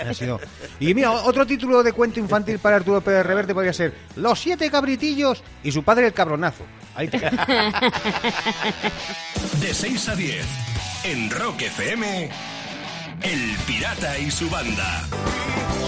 Ha 0.00 0.14
sido- 0.14 0.40
Y 0.78 0.94
mira, 0.94 1.10
otro 1.12 1.46
título 1.46 1.82
de 1.82 1.92
cuento 1.92 2.18
infantil 2.20 2.58
para 2.58 2.76
Arturo 2.76 3.00
Pérez 3.02 3.26
Reverte 3.26 3.52
podría 3.54 3.72
ser 3.72 3.92
Los 4.16 4.40
siete 4.40 4.70
cabritillos 4.70 5.42
y 5.62 5.70
su 5.72 5.82
padre 5.82 6.06
el 6.06 6.12
cabronazo. 6.12 6.64
Ahí 7.00 7.08
te 7.08 7.18
De 9.58 9.72
6 9.72 10.08
a 10.10 10.14
10, 10.14 10.44
en 11.04 11.30
Rock 11.30 11.62
FM, 11.62 12.28
El 13.22 13.56
Pirata 13.66 14.18
y 14.18 14.30
su 14.30 14.48
banda. 14.50 15.02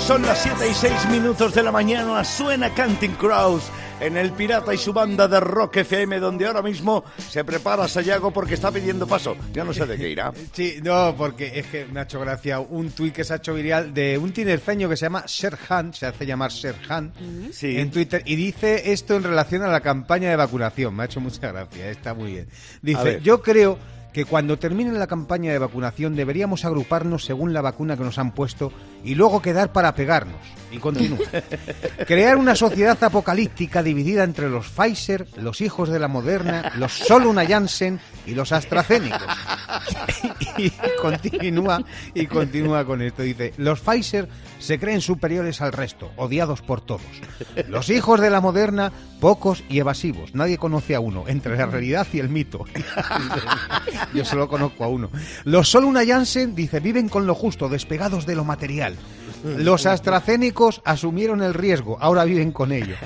Son 0.07 0.23
las 0.23 0.43
7 0.43 0.69
y 0.71 0.75
6 0.75 1.09
minutos 1.11 1.55
de 1.55 1.63
la 1.63 1.71
mañana, 1.73 2.25
suena 2.25 2.71
Canting 2.75 3.13
Crows 3.13 3.63
en 4.01 4.17
El 4.17 4.33
Pirata 4.33 4.75
y 4.75 4.79
su 4.79 4.93
banda 4.93 5.29
de 5.29 5.39
Rock 5.39 5.77
FM, 5.79 6.19
donde 6.19 6.47
ahora 6.47 6.61
mismo 6.61 7.05
se 7.31 7.45
prepara 7.45 7.87
Sayago 7.87 8.33
porque 8.33 8.55
está 8.55 8.71
pidiendo 8.73 9.07
paso. 9.07 9.37
Yo 9.53 9.65
no 9.65 9.73
sé 9.73 9.87
de 9.87 9.97
qué 9.97 10.09
irá. 10.09 10.33
Sí, 10.53 10.79
no, 10.83 11.15
porque 11.17 11.53
es 11.59 11.67
que 11.69 11.87
me 11.87 12.01
ha 12.01 12.03
hecho 12.03 12.21
gracia 12.21 12.59
un 12.61 12.91
tuit 12.91 13.15
que 13.15 13.25
se 13.25 13.33
ha 13.33 13.37
hecho 13.37 13.55
viral 13.55 13.95
de 13.95 14.19
un 14.19 14.33
tinerfeño 14.33 14.89
que 14.89 14.97
se 14.97 15.07
llama 15.07 15.27
Serhan, 15.29 15.95
se 15.95 16.07
hace 16.07 16.27
llamar 16.27 16.51
Serhan, 16.53 17.13
Sí. 17.53 17.79
en 17.79 17.91
Twitter, 17.91 18.23
y 18.27 18.35
dice 18.37 18.93
esto 18.93 19.15
en 19.17 19.23
relación 19.23 19.63
a 19.63 19.69
la 19.69 19.81
campaña 19.81 20.29
de 20.31 20.37
vacunación. 20.37 20.95
Me 20.97 21.05
ha 21.05 21.07
hecho 21.07 21.21
mucha 21.21 21.53
gracia, 21.53 21.89
está 21.89 22.13
muy 22.13 22.33
bien. 22.33 22.49
Dice, 22.83 23.21
yo 23.23 23.41
creo 23.41 23.79
que 24.13 24.25
cuando 24.25 24.59
termine 24.59 24.93
la 24.93 25.07
campaña 25.07 25.53
de 25.53 25.59
vacunación 25.59 26.15
deberíamos 26.15 26.65
agruparnos 26.65 27.25
según 27.25 27.53
la 27.53 27.63
vacuna 27.63 27.97
que 27.97 28.05
nos 28.05 28.19
han 28.19 28.33
puesto 28.33 28.73
y 29.05 29.15
luego 29.15 29.43
quedar 29.43 29.73
para 29.73 29.95
pegarnos. 29.95 30.41
Y 30.71 30.79
continúa. 30.79 31.19
Crear 32.07 32.37
una 32.37 32.55
sociedad 32.55 33.03
apocalíptica 33.03 33.83
dividida 33.83 34.25
entre 34.25 34.49
los 34.49 34.69
Pfizer, 34.69 35.27
los 35.37 35.61
hijos 35.61 35.89
de 35.89 35.99
la 35.99 36.09
Moderna, 36.09 36.73
los 36.77 36.93
solo 36.93 37.29
una 37.31 37.47
Janssen 37.47 38.01
y 38.27 38.35
los 38.35 38.53
AstraZeneca. 38.53 39.37
y 40.57 40.71
continúa 41.01 41.83
y 42.15 42.27
continúa 42.27 42.85
con 42.85 43.03
esto. 43.03 43.23
Dice, 43.23 43.53
los 43.57 43.81
Pfizer 43.81 44.29
se 44.59 44.79
creen 44.79 45.01
superiores 45.01 45.61
al 45.61 45.73
resto, 45.73 46.11
odiados 46.17 46.63
por 46.63 46.81
todos. 46.81 47.03
Los 47.69 47.91
hijos 47.91 48.21
de 48.21 48.31
la 48.31 48.41
Moderna, 48.41 48.93
pocos 49.21 49.65
y 49.69 49.79
evasivos. 49.79 50.35
Nadie 50.35 50.59
conoce 50.59 50.95
a 50.95 51.01
uno, 51.01 51.25
entre 51.27 51.57
la 51.57 51.67
realidad 51.67 52.07
y 52.13 52.21
el 52.21 52.29
mito. 52.29 52.65
Yo 54.15 54.25
solo 54.25 54.49
conozco 54.49 54.85
a 54.85 54.89
uno. 54.89 55.11
Los 55.45 55.69
solo 55.69 55.87
una 55.87 56.05
Janssen, 56.05 56.55
dice, 56.55 56.81
viven 56.81 57.09
con 57.09 57.27
lo 57.27 57.35
justo, 57.35 57.69
despegados 57.69 58.27
de 58.27 58.35
lo 58.35 58.45
material. 58.45 58.97
Los 59.45 59.87
AstraZénicos 59.87 60.83
asumieron 60.85 61.43
el 61.43 61.55
riesgo, 61.55 61.99
ahora 62.01 62.25
viven 62.25 62.53
con 62.53 62.73
ello. 62.73 62.97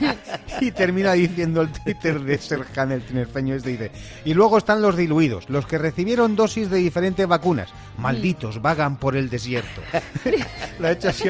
y 0.60 0.70
termina 0.70 1.12
diciendo 1.12 1.62
el 1.62 1.70
Twitter 1.70 2.20
de 2.20 2.38
Serjan, 2.38 2.92
el 2.92 3.02
tinerfeño 3.02 3.54
este, 3.54 3.70
dice, 3.70 3.90
y 4.24 4.34
luego 4.34 4.58
están 4.58 4.82
los 4.82 4.96
diluidos, 4.96 5.48
los 5.48 5.66
que 5.66 5.78
recibieron 5.78 6.36
dosis 6.36 6.70
de 6.70 6.78
diferentes 6.78 7.26
vacunas. 7.26 7.70
Malditos, 7.98 8.60
vagan 8.62 8.96
por 8.96 9.16
el 9.16 9.28
desierto. 9.30 9.80
Lo 10.78 10.88
ha 10.88 10.92
hecho 10.92 11.08
así. 11.08 11.24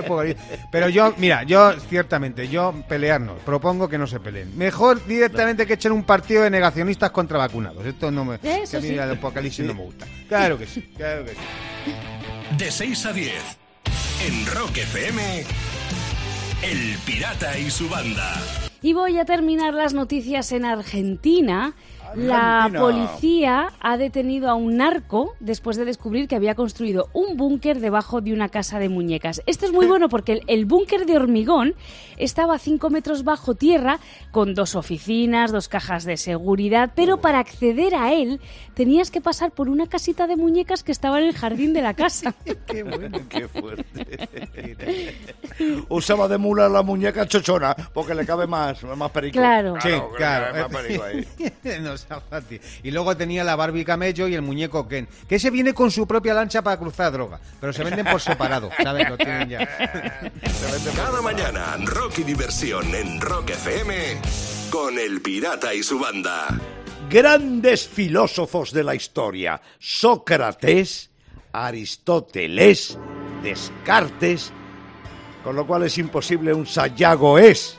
Pero 0.70 0.88
yo, 0.88 1.14
mira, 1.18 1.42
yo 1.44 1.72
ciertamente, 1.88 2.48
yo 2.48 2.74
pelearnos, 2.88 3.40
propongo 3.40 3.88
que 3.88 3.98
no 3.98 4.06
se 4.06 4.20
peleen. 4.20 4.56
Mejor 4.56 5.04
directamente 5.06 5.66
que 5.66 5.74
echen 5.74 5.92
un 5.92 6.04
partido 6.04 6.42
de 6.42 6.50
negacionistas 6.50 7.10
contra 7.10 7.38
vacunados. 7.38 7.84
Esto 7.86 8.10
no 8.10 8.24
me... 8.24 8.34
Eso 8.42 8.72
que 8.72 8.76
a 8.76 8.80
mí 8.80 8.88
sí. 8.88 8.94
el 8.94 9.10
apocalipsis 9.10 9.64
no 9.66 9.74
me 9.74 9.82
gusta. 9.82 10.06
Claro 10.28 10.58
que 10.58 10.66
sí, 10.66 10.82
claro 10.96 11.24
que 11.24 11.32
sí. 11.32 12.56
De 12.58 12.70
6 12.70 13.06
a 13.06 13.12
10, 13.12 13.32
en 14.24 14.46
Rock 14.54 14.78
FM, 14.78 15.44
El 16.62 16.96
Pirata 17.04 17.58
y 17.58 17.70
su 17.70 17.88
banda. 17.88 18.34
Y 18.82 18.92
voy 18.92 19.18
a 19.18 19.24
terminar 19.24 19.74
las 19.74 19.94
noticias 19.94 20.52
en 20.52 20.64
Argentina. 20.64 21.74
La 22.14 22.70
policía 22.76 23.72
ha 23.80 23.96
detenido 23.96 24.48
a 24.48 24.54
un 24.54 24.76
narco 24.76 25.34
después 25.40 25.76
de 25.76 25.84
descubrir 25.84 26.28
que 26.28 26.36
había 26.36 26.54
construido 26.54 27.08
un 27.12 27.36
búnker 27.36 27.80
debajo 27.80 28.20
de 28.20 28.32
una 28.32 28.48
casa 28.48 28.78
de 28.78 28.88
muñecas. 28.88 29.42
Esto 29.46 29.66
es 29.66 29.72
muy 29.72 29.86
bueno 29.88 30.08
porque 30.08 30.32
el, 30.32 30.42
el 30.46 30.64
búnker 30.66 31.06
de 31.06 31.16
hormigón 31.16 31.74
estaba 32.16 32.54
a 32.54 32.58
5 32.58 32.90
metros 32.90 33.24
bajo 33.24 33.54
tierra 33.54 33.98
con 34.30 34.54
dos 34.54 34.74
oficinas, 34.74 35.52
dos 35.52 35.68
cajas 35.68 36.04
de 36.04 36.16
seguridad, 36.16 36.92
pero 36.94 37.20
para 37.20 37.38
acceder 37.38 37.94
a 37.94 38.12
él 38.12 38.40
tenías 38.74 39.10
que 39.10 39.20
pasar 39.20 39.50
por 39.50 39.68
una 39.68 39.86
casita 39.86 40.26
de 40.26 40.36
muñecas 40.36 40.82
que 40.82 40.92
estaba 40.92 41.18
en 41.18 41.26
el 41.26 41.34
jardín 41.34 41.72
de 41.72 41.82
la 41.82 41.94
casa. 41.94 42.34
Qué 42.66 42.82
bueno. 42.82 43.18
Qué 43.28 43.48
fuerte. 43.48 44.18
usaba 45.88 46.28
de 46.28 46.38
mula 46.38 46.68
la 46.68 46.82
muñeca 46.82 47.26
chochona 47.26 47.74
porque 47.92 48.14
le 48.14 48.24
cabe 48.26 48.46
más, 48.46 48.82
más 48.82 49.10
perico. 49.10 49.38
Claro. 49.38 49.74
Sí, 49.80 49.90
claro. 50.16 50.46
cabe 50.52 50.62
más 50.62 50.82
perico 50.82 51.04
ahí. 51.04 51.28
No 51.80 51.96
sea 51.96 52.20
fácil. 52.20 52.60
Y 52.82 52.90
luego 52.90 53.16
tenía 53.16 53.44
la 53.44 53.56
Barbie 53.56 53.84
Camello 53.84 54.28
y 54.28 54.34
el 54.34 54.42
muñeco 54.42 54.88
Ken. 54.88 55.08
Que 55.28 55.36
ese 55.36 55.50
viene 55.50 55.74
con 55.74 55.90
su 55.90 56.06
propia 56.06 56.34
lancha 56.34 56.62
para 56.62 56.78
cruzar 56.78 57.12
droga. 57.12 57.40
Pero 57.60 57.72
se 57.72 57.84
venden 57.84 58.06
por 58.06 58.20
separado, 58.20 58.70
¿sabes? 58.82 59.08
Lo 59.08 59.16
tienen 59.16 59.48
ya. 59.48 59.68
Cada 60.96 61.20
mañana, 61.20 61.76
rock 61.84 62.18
y 62.18 62.22
diversión 62.24 62.94
en 62.94 63.20
Rock 63.20 63.50
FM 63.50 64.20
con 64.70 64.98
El 64.98 65.20
Pirata 65.20 65.74
y 65.74 65.82
su 65.82 65.98
banda. 65.98 66.46
Grandes 67.10 67.86
filósofos 67.86 68.72
de 68.72 68.82
la 68.82 68.94
historia. 68.94 69.60
Sócrates, 69.78 71.10
Aristóteles, 71.52 72.98
Descartes. 73.42 74.52
Con 75.46 75.54
lo 75.54 75.64
cual 75.64 75.84
es 75.84 75.96
imposible 75.98 76.52
un 76.52 76.66
Sayago 76.66 77.38
es. 77.38 77.78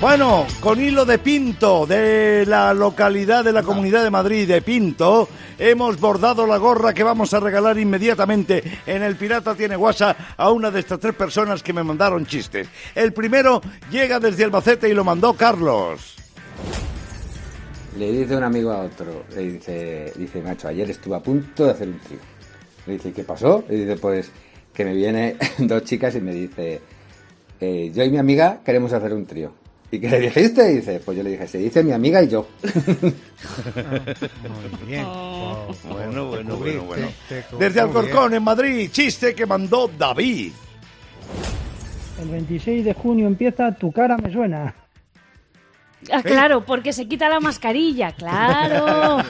Bueno, 0.00 0.46
con 0.60 0.80
hilo 0.80 1.04
de 1.04 1.18
Pinto, 1.18 1.84
de 1.84 2.46
la 2.46 2.72
localidad 2.72 3.44
de 3.44 3.52
la 3.52 3.62
Comunidad 3.62 4.02
de 4.02 4.08
Madrid 4.08 4.48
de 4.48 4.62
Pinto, 4.62 5.28
hemos 5.58 6.00
bordado 6.00 6.46
la 6.46 6.56
gorra 6.56 6.94
que 6.94 7.02
vamos 7.02 7.34
a 7.34 7.40
regalar 7.40 7.78
inmediatamente 7.78 8.62
en 8.86 9.02
El 9.02 9.16
Pirata 9.16 9.54
Tiene 9.54 9.76
WhatsApp 9.76 10.18
a 10.38 10.50
una 10.50 10.70
de 10.70 10.80
estas 10.80 11.00
tres 11.00 11.14
personas 11.14 11.62
que 11.62 11.74
me 11.74 11.82
mandaron 11.82 12.24
chistes. 12.24 12.66
El 12.94 13.12
primero 13.12 13.60
llega 13.90 14.18
desde 14.18 14.44
Albacete 14.44 14.88
y 14.88 14.94
lo 14.94 15.04
mandó 15.04 15.34
Carlos. 15.34 16.16
Le 17.98 18.10
dice 18.10 18.34
un 18.38 18.44
amigo 18.44 18.72
a 18.72 18.84
otro, 18.84 19.24
le 19.34 19.42
dice, 19.42 20.14
dice, 20.16 20.40
macho, 20.40 20.68
ayer 20.68 20.88
estuve 20.88 21.16
a 21.16 21.20
punto 21.20 21.66
de 21.66 21.72
hacer 21.72 21.88
un 21.88 21.98
trío. 21.98 22.20
Le 22.86 22.94
dice, 22.94 23.12
¿qué 23.12 23.22
pasó? 23.22 23.64
Le 23.68 23.76
dice, 23.76 23.96
pues 23.98 24.30
que 24.72 24.82
me 24.82 24.94
vienen 24.94 25.36
dos 25.58 25.84
chicas 25.84 26.14
y 26.14 26.22
me 26.22 26.32
dice, 26.32 26.80
eh, 27.60 27.92
yo 27.94 28.02
y 28.02 28.08
mi 28.08 28.16
amiga 28.16 28.60
queremos 28.64 28.94
hacer 28.94 29.12
un 29.12 29.26
trío. 29.26 29.59
¿Y 29.92 29.98
qué 29.98 30.08
le 30.08 30.20
dijiste? 30.20 30.72
Y 30.72 30.76
dice, 30.76 31.00
pues 31.04 31.16
yo 31.16 31.22
le 31.24 31.30
dije, 31.30 31.48
se 31.48 31.58
dice 31.58 31.82
mi 31.82 31.92
amiga 31.92 32.22
y 32.22 32.28
yo. 32.28 32.46
Muy 33.02 33.12
bien. 34.86 35.04
Oh. 35.04 35.74
Bueno, 35.88 36.28
bueno, 36.28 36.56
bueno, 36.56 36.82
bueno. 36.84 37.08
Desde 37.58 37.80
Alcorcón, 37.80 38.34
en 38.34 38.42
Madrid, 38.44 38.88
chiste 38.92 39.34
que 39.34 39.46
mandó 39.46 39.90
David. 39.98 40.52
El 42.22 42.28
26 42.28 42.84
de 42.84 42.94
junio 42.94 43.26
empieza 43.26 43.74
Tu 43.74 43.90
cara 43.90 44.16
me 44.16 44.32
suena. 44.32 44.74
Ah, 46.10 46.22
claro, 46.22 46.64
porque 46.64 46.92
se 46.92 47.06
quita 47.06 47.28
la 47.28 47.40
mascarilla, 47.40 48.12
claro. 48.12 49.22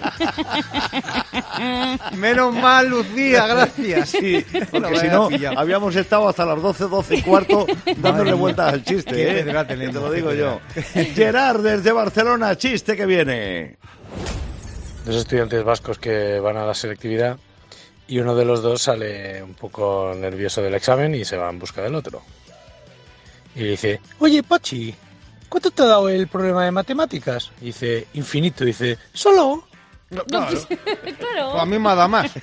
Menos 2.16 2.54
mal, 2.54 2.88
Lucía, 2.88 3.46
gracias. 3.46 4.10
Sí, 4.10 4.44
porque 4.70 5.00
si 5.00 5.08
no, 5.08 5.28
habíamos 5.56 5.96
estado 5.96 6.28
hasta 6.28 6.46
las 6.46 6.62
12, 6.62 6.84
12 6.84 7.14
y 7.16 7.22
cuarto 7.22 7.66
dándole 7.96 8.32
vueltas 8.34 8.72
al 8.72 8.84
chiste, 8.84 9.12
Qué 9.12 9.40
¿eh? 9.40 9.64
te 9.66 9.92
lo 9.92 10.12
digo 10.12 10.32
yo. 10.32 10.60
Gerard, 11.14 11.60
desde 11.62 11.90
Barcelona, 11.90 12.56
chiste 12.56 12.96
que 12.96 13.06
viene. 13.06 13.76
dos 15.04 15.16
estudiantes 15.16 15.64
vascos 15.64 15.98
que 15.98 16.38
van 16.38 16.56
a 16.56 16.64
la 16.64 16.74
selectividad 16.74 17.36
y 18.06 18.18
uno 18.20 18.34
de 18.36 18.44
los 18.44 18.62
dos 18.62 18.82
sale 18.82 19.42
un 19.42 19.54
poco 19.54 20.12
nervioso 20.16 20.62
del 20.62 20.74
examen 20.74 21.14
y 21.14 21.24
se 21.24 21.36
va 21.36 21.50
en 21.50 21.58
busca 21.58 21.82
del 21.82 21.96
otro. 21.96 22.22
Y 23.56 23.60
le 23.60 23.70
dice, 23.70 24.00
oye 24.20 24.42
Pachi, 24.44 24.94
¿cuánto 25.50 25.70
te 25.70 25.82
ha 25.82 25.86
dado 25.86 26.08
el 26.08 26.28
problema 26.28 26.64
de 26.64 26.70
matemáticas? 26.70 27.50
Y 27.60 27.66
dice, 27.66 28.06
infinito. 28.14 28.64
Y 28.64 28.68
dice, 28.68 28.96
¿solo? 29.12 29.64
claro. 30.28 30.46
Pues 30.48 30.66
a 31.62 31.66
mí 31.66 31.78
me 31.78 31.88
ha 31.90 31.94
dado 31.94 32.08
más. 32.08 32.30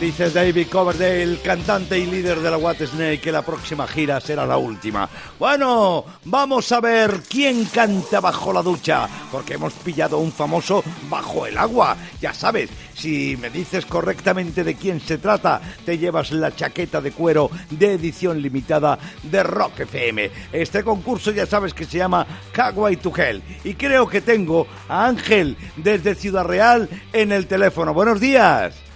Dice 0.00 0.30
David 0.30 0.68
Coverdale, 0.70 1.40
cantante 1.42 1.98
y 1.98 2.06
líder 2.06 2.38
de 2.38 2.52
la 2.52 2.56
White 2.56 2.86
Snake, 2.86 3.20
que 3.20 3.32
la 3.32 3.42
próxima 3.42 3.84
gira 3.88 4.20
será 4.20 4.46
la 4.46 4.56
última. 4.56 5.08
Bueno, 5.40 6.04
vamos 6.24 6.70
a 6.70 6.80
ver 6.80 7.22
quién 7.28 7.64
canta 7.64 8.20
bajo 8.20 8.52
la 8.52 8.62
ducha, 8.62 9.08
porque 9.32 9.54
hemos 9.54 9.72
pillado 9.72 10.18
un 10.18 10.30
famoso 10.30 10.84
bajo 11.10 11.46
el 11.46 11.58
agua. 11.58 11.96
Ya 12.20 12.32
sabes, 12.32 12.70
si 12.94 13.36
me 13.38 13.50
dices 13.50 13.86
correctamente 13.86 14.62
de 14.62 14.76
quién 14.76 15.00
se 15.00 15.18
trata, 15.18 15.60
te 15.84 15.98
llevas 15.98 16.30
la 16.30 16.54
chaqueta 16.54 17.00
de 17.00 17.10
cuero 17.10 17.50
de 17.68 17.94
edición 17.94 18.40
limitada 18.40 19.00
de 19.24 19.42
Rock 19.42 19.80
FM. 19.80 20.30
Este 20.52 20.84
concurso 20.84 21.32
ya 21.32 21.44
sabes 21.44 21.74
que 21.74 21.86
se 21.86 21.98
llama 21.98 22.24
Kawaii 22.52 22.98
to 22.98 23.12
Hell. 23.16 23.42
Y 23.64 23.74
creo 23.74 24.06
que 24.06 24.20
tengo 24.20 24.68
a 24.88 25.06
Ángel 25.06 25.56
desde 25.76 26.14
Ciudad 26.14 26.44
Real 26.44 26.88
en 27.12 27.32
el 27.32 27.48
teléfono. 27.48 27.92
Buenos 27.92 28.20
días. 28.20 28.87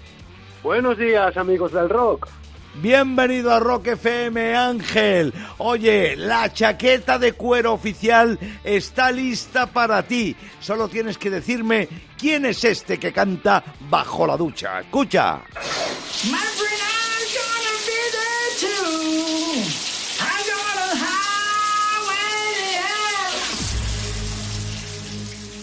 Buenos 0.63 0.97
días, 0.97 1.37
amigos 1.37 1.73
del 1.73 1.89
rock. 1.89 2.29
Bienvenido 2.75 3.53
a 3.53 3.59
Rock 3.59 3.89
FM 3.89 4.55
Ángel. 4.57 5.35
Oye, 5.59 6.17
la 6.17 6.53
chaqueta 6.53 7.19
de 7.19 7.33
cuero 7.33 7.73
oficial 7.73 8.39
está 8.63 9.11
lista 9.11 9.67
para 9.67 10.05
ti. 10.05 10.37
Solo 10.61 10.89
tienes 10.89 11.19
que 11.19 11.31
decirme 11.31 11.89
quién 12.17 12.47
es 12.47 12.63
este 12.65 12.99
que 12.99 13.13
canta 13.13 13.63
bajo 13.91 14.27
la 14.27 14.37
ducha. 14.37 14.81
Escucha. 14.81 15.41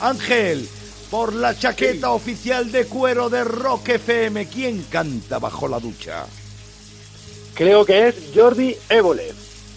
Ángel, 0.02 0.70
por 1.10 1.34
la 1.34 1.58
chaqueta 1.58 2.12
oficial 2.12 2.72
de 2.72 2.86
cuero 2.86 3.30
de 3.30 3.44
Rock 3.44 3.90
FM, 3.90 4.48
¿quién 4.48 4.86
canta 4.90 5.40
bajo 5.40 5.68
la 5.68 5.80
ducha? 5.80 6.26
Creo 7.56 7.84
que 7.86 8.08
es 8.08 8.16
Jordi 8.34 8.76
Évole. 8.88 9.34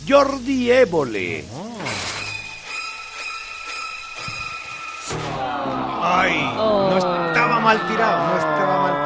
Jordi 0.06 0.70
Évole. 0.70 1.44
Ay, 6.04 6.32
no 6.54 6.98
estaba 6.98 7.60
mal 7.60 7.88
tirado, 7.88 8.26
no 8.26 8.36
estaba 8.36 8.82
mal 8.82 8.92
tirado. 8.92 9.01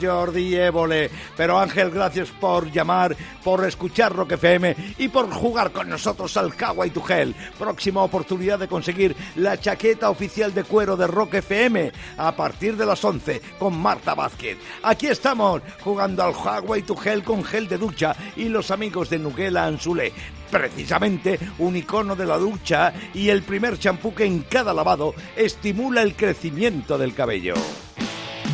Jordi 0.00 0.56
Évole. 0.56 1.10
Pero 1.36 1.58
Ángel, 1.58 1.90
gracias 1.90 2.30
por 2.30 2.70
llamar, 2.70 3.16
por 3.42 3.64
escuchar 3.64 4.14
Rock 4.14 4.32
FM 4.32 4.76
y 4.98 5.08
por 5.08 5.30
jugar 5.30 5.72
con 5.72 5.88
nosotros 5.88 6.36
al 6.36 6.54
Kawaii 6.54 6.90
tu 6.90 7.02
Gel. 7.02 7.34
Próxima 7.58 8.02
oportunidad 8.02 8.58
de 8.58 8.68
conseguir 8.68 9.16
la 9.36 9.58
chaqueta 9.58 10.10
oficial 10.10 10.54
de 10.54 10.64
cuero 10.64 10.96
de 10.96 11.06
Rock 11.06 11.34
FM 11.34 11.92
a 12.16 12.32
partir 12.32 12.76
de 12.76 12.86
las 12.86 13.04
11 13.04 13.40
con 13.58 13.78
Marta 13.78 14.14
Vázquez. 14.14 14.58
Aquí 14.82 15.06
estamos 15.06 15.62
jugando 15.82 16.22
al 16.22 16.34
Kawaii 16.34 16.82
tu 16.82 16.96
Gel 16.96 17.24
con 17.24 17.44
gel 17.44 17.68
de 17.68 17.78
ducha 17.78 18.14
y 18.36 18.48
los 18.48 18.70
amigos 18.70 19.10
de 19.10 19.18
Nuguela 19.18 19.64
Anzulé. 19.64 20.12
Precisamente 20.50 21.38
un 21.58 21.76
icono 21.76 22.14
de 22.14 22.26
la 22.26 22.36
ducha 22.36 22.92
y 23.14 23.30
el 23.30 23.42
primer 23.42 23.78
champú 23.78 24.14
que 24.14 24.26
en 24.26 24.40
cada 24.42 24.74
lavado 24.74 25.14
estimula 25.34 26.02
el 26.02 26.14
crecimiento 26.14 26.98
del 26.98 27.14
cabello. 27.14 27.54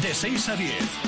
De 0.03 0.15
6 0.15 0.49
a 0.49 0.57
10. 0.57 1.08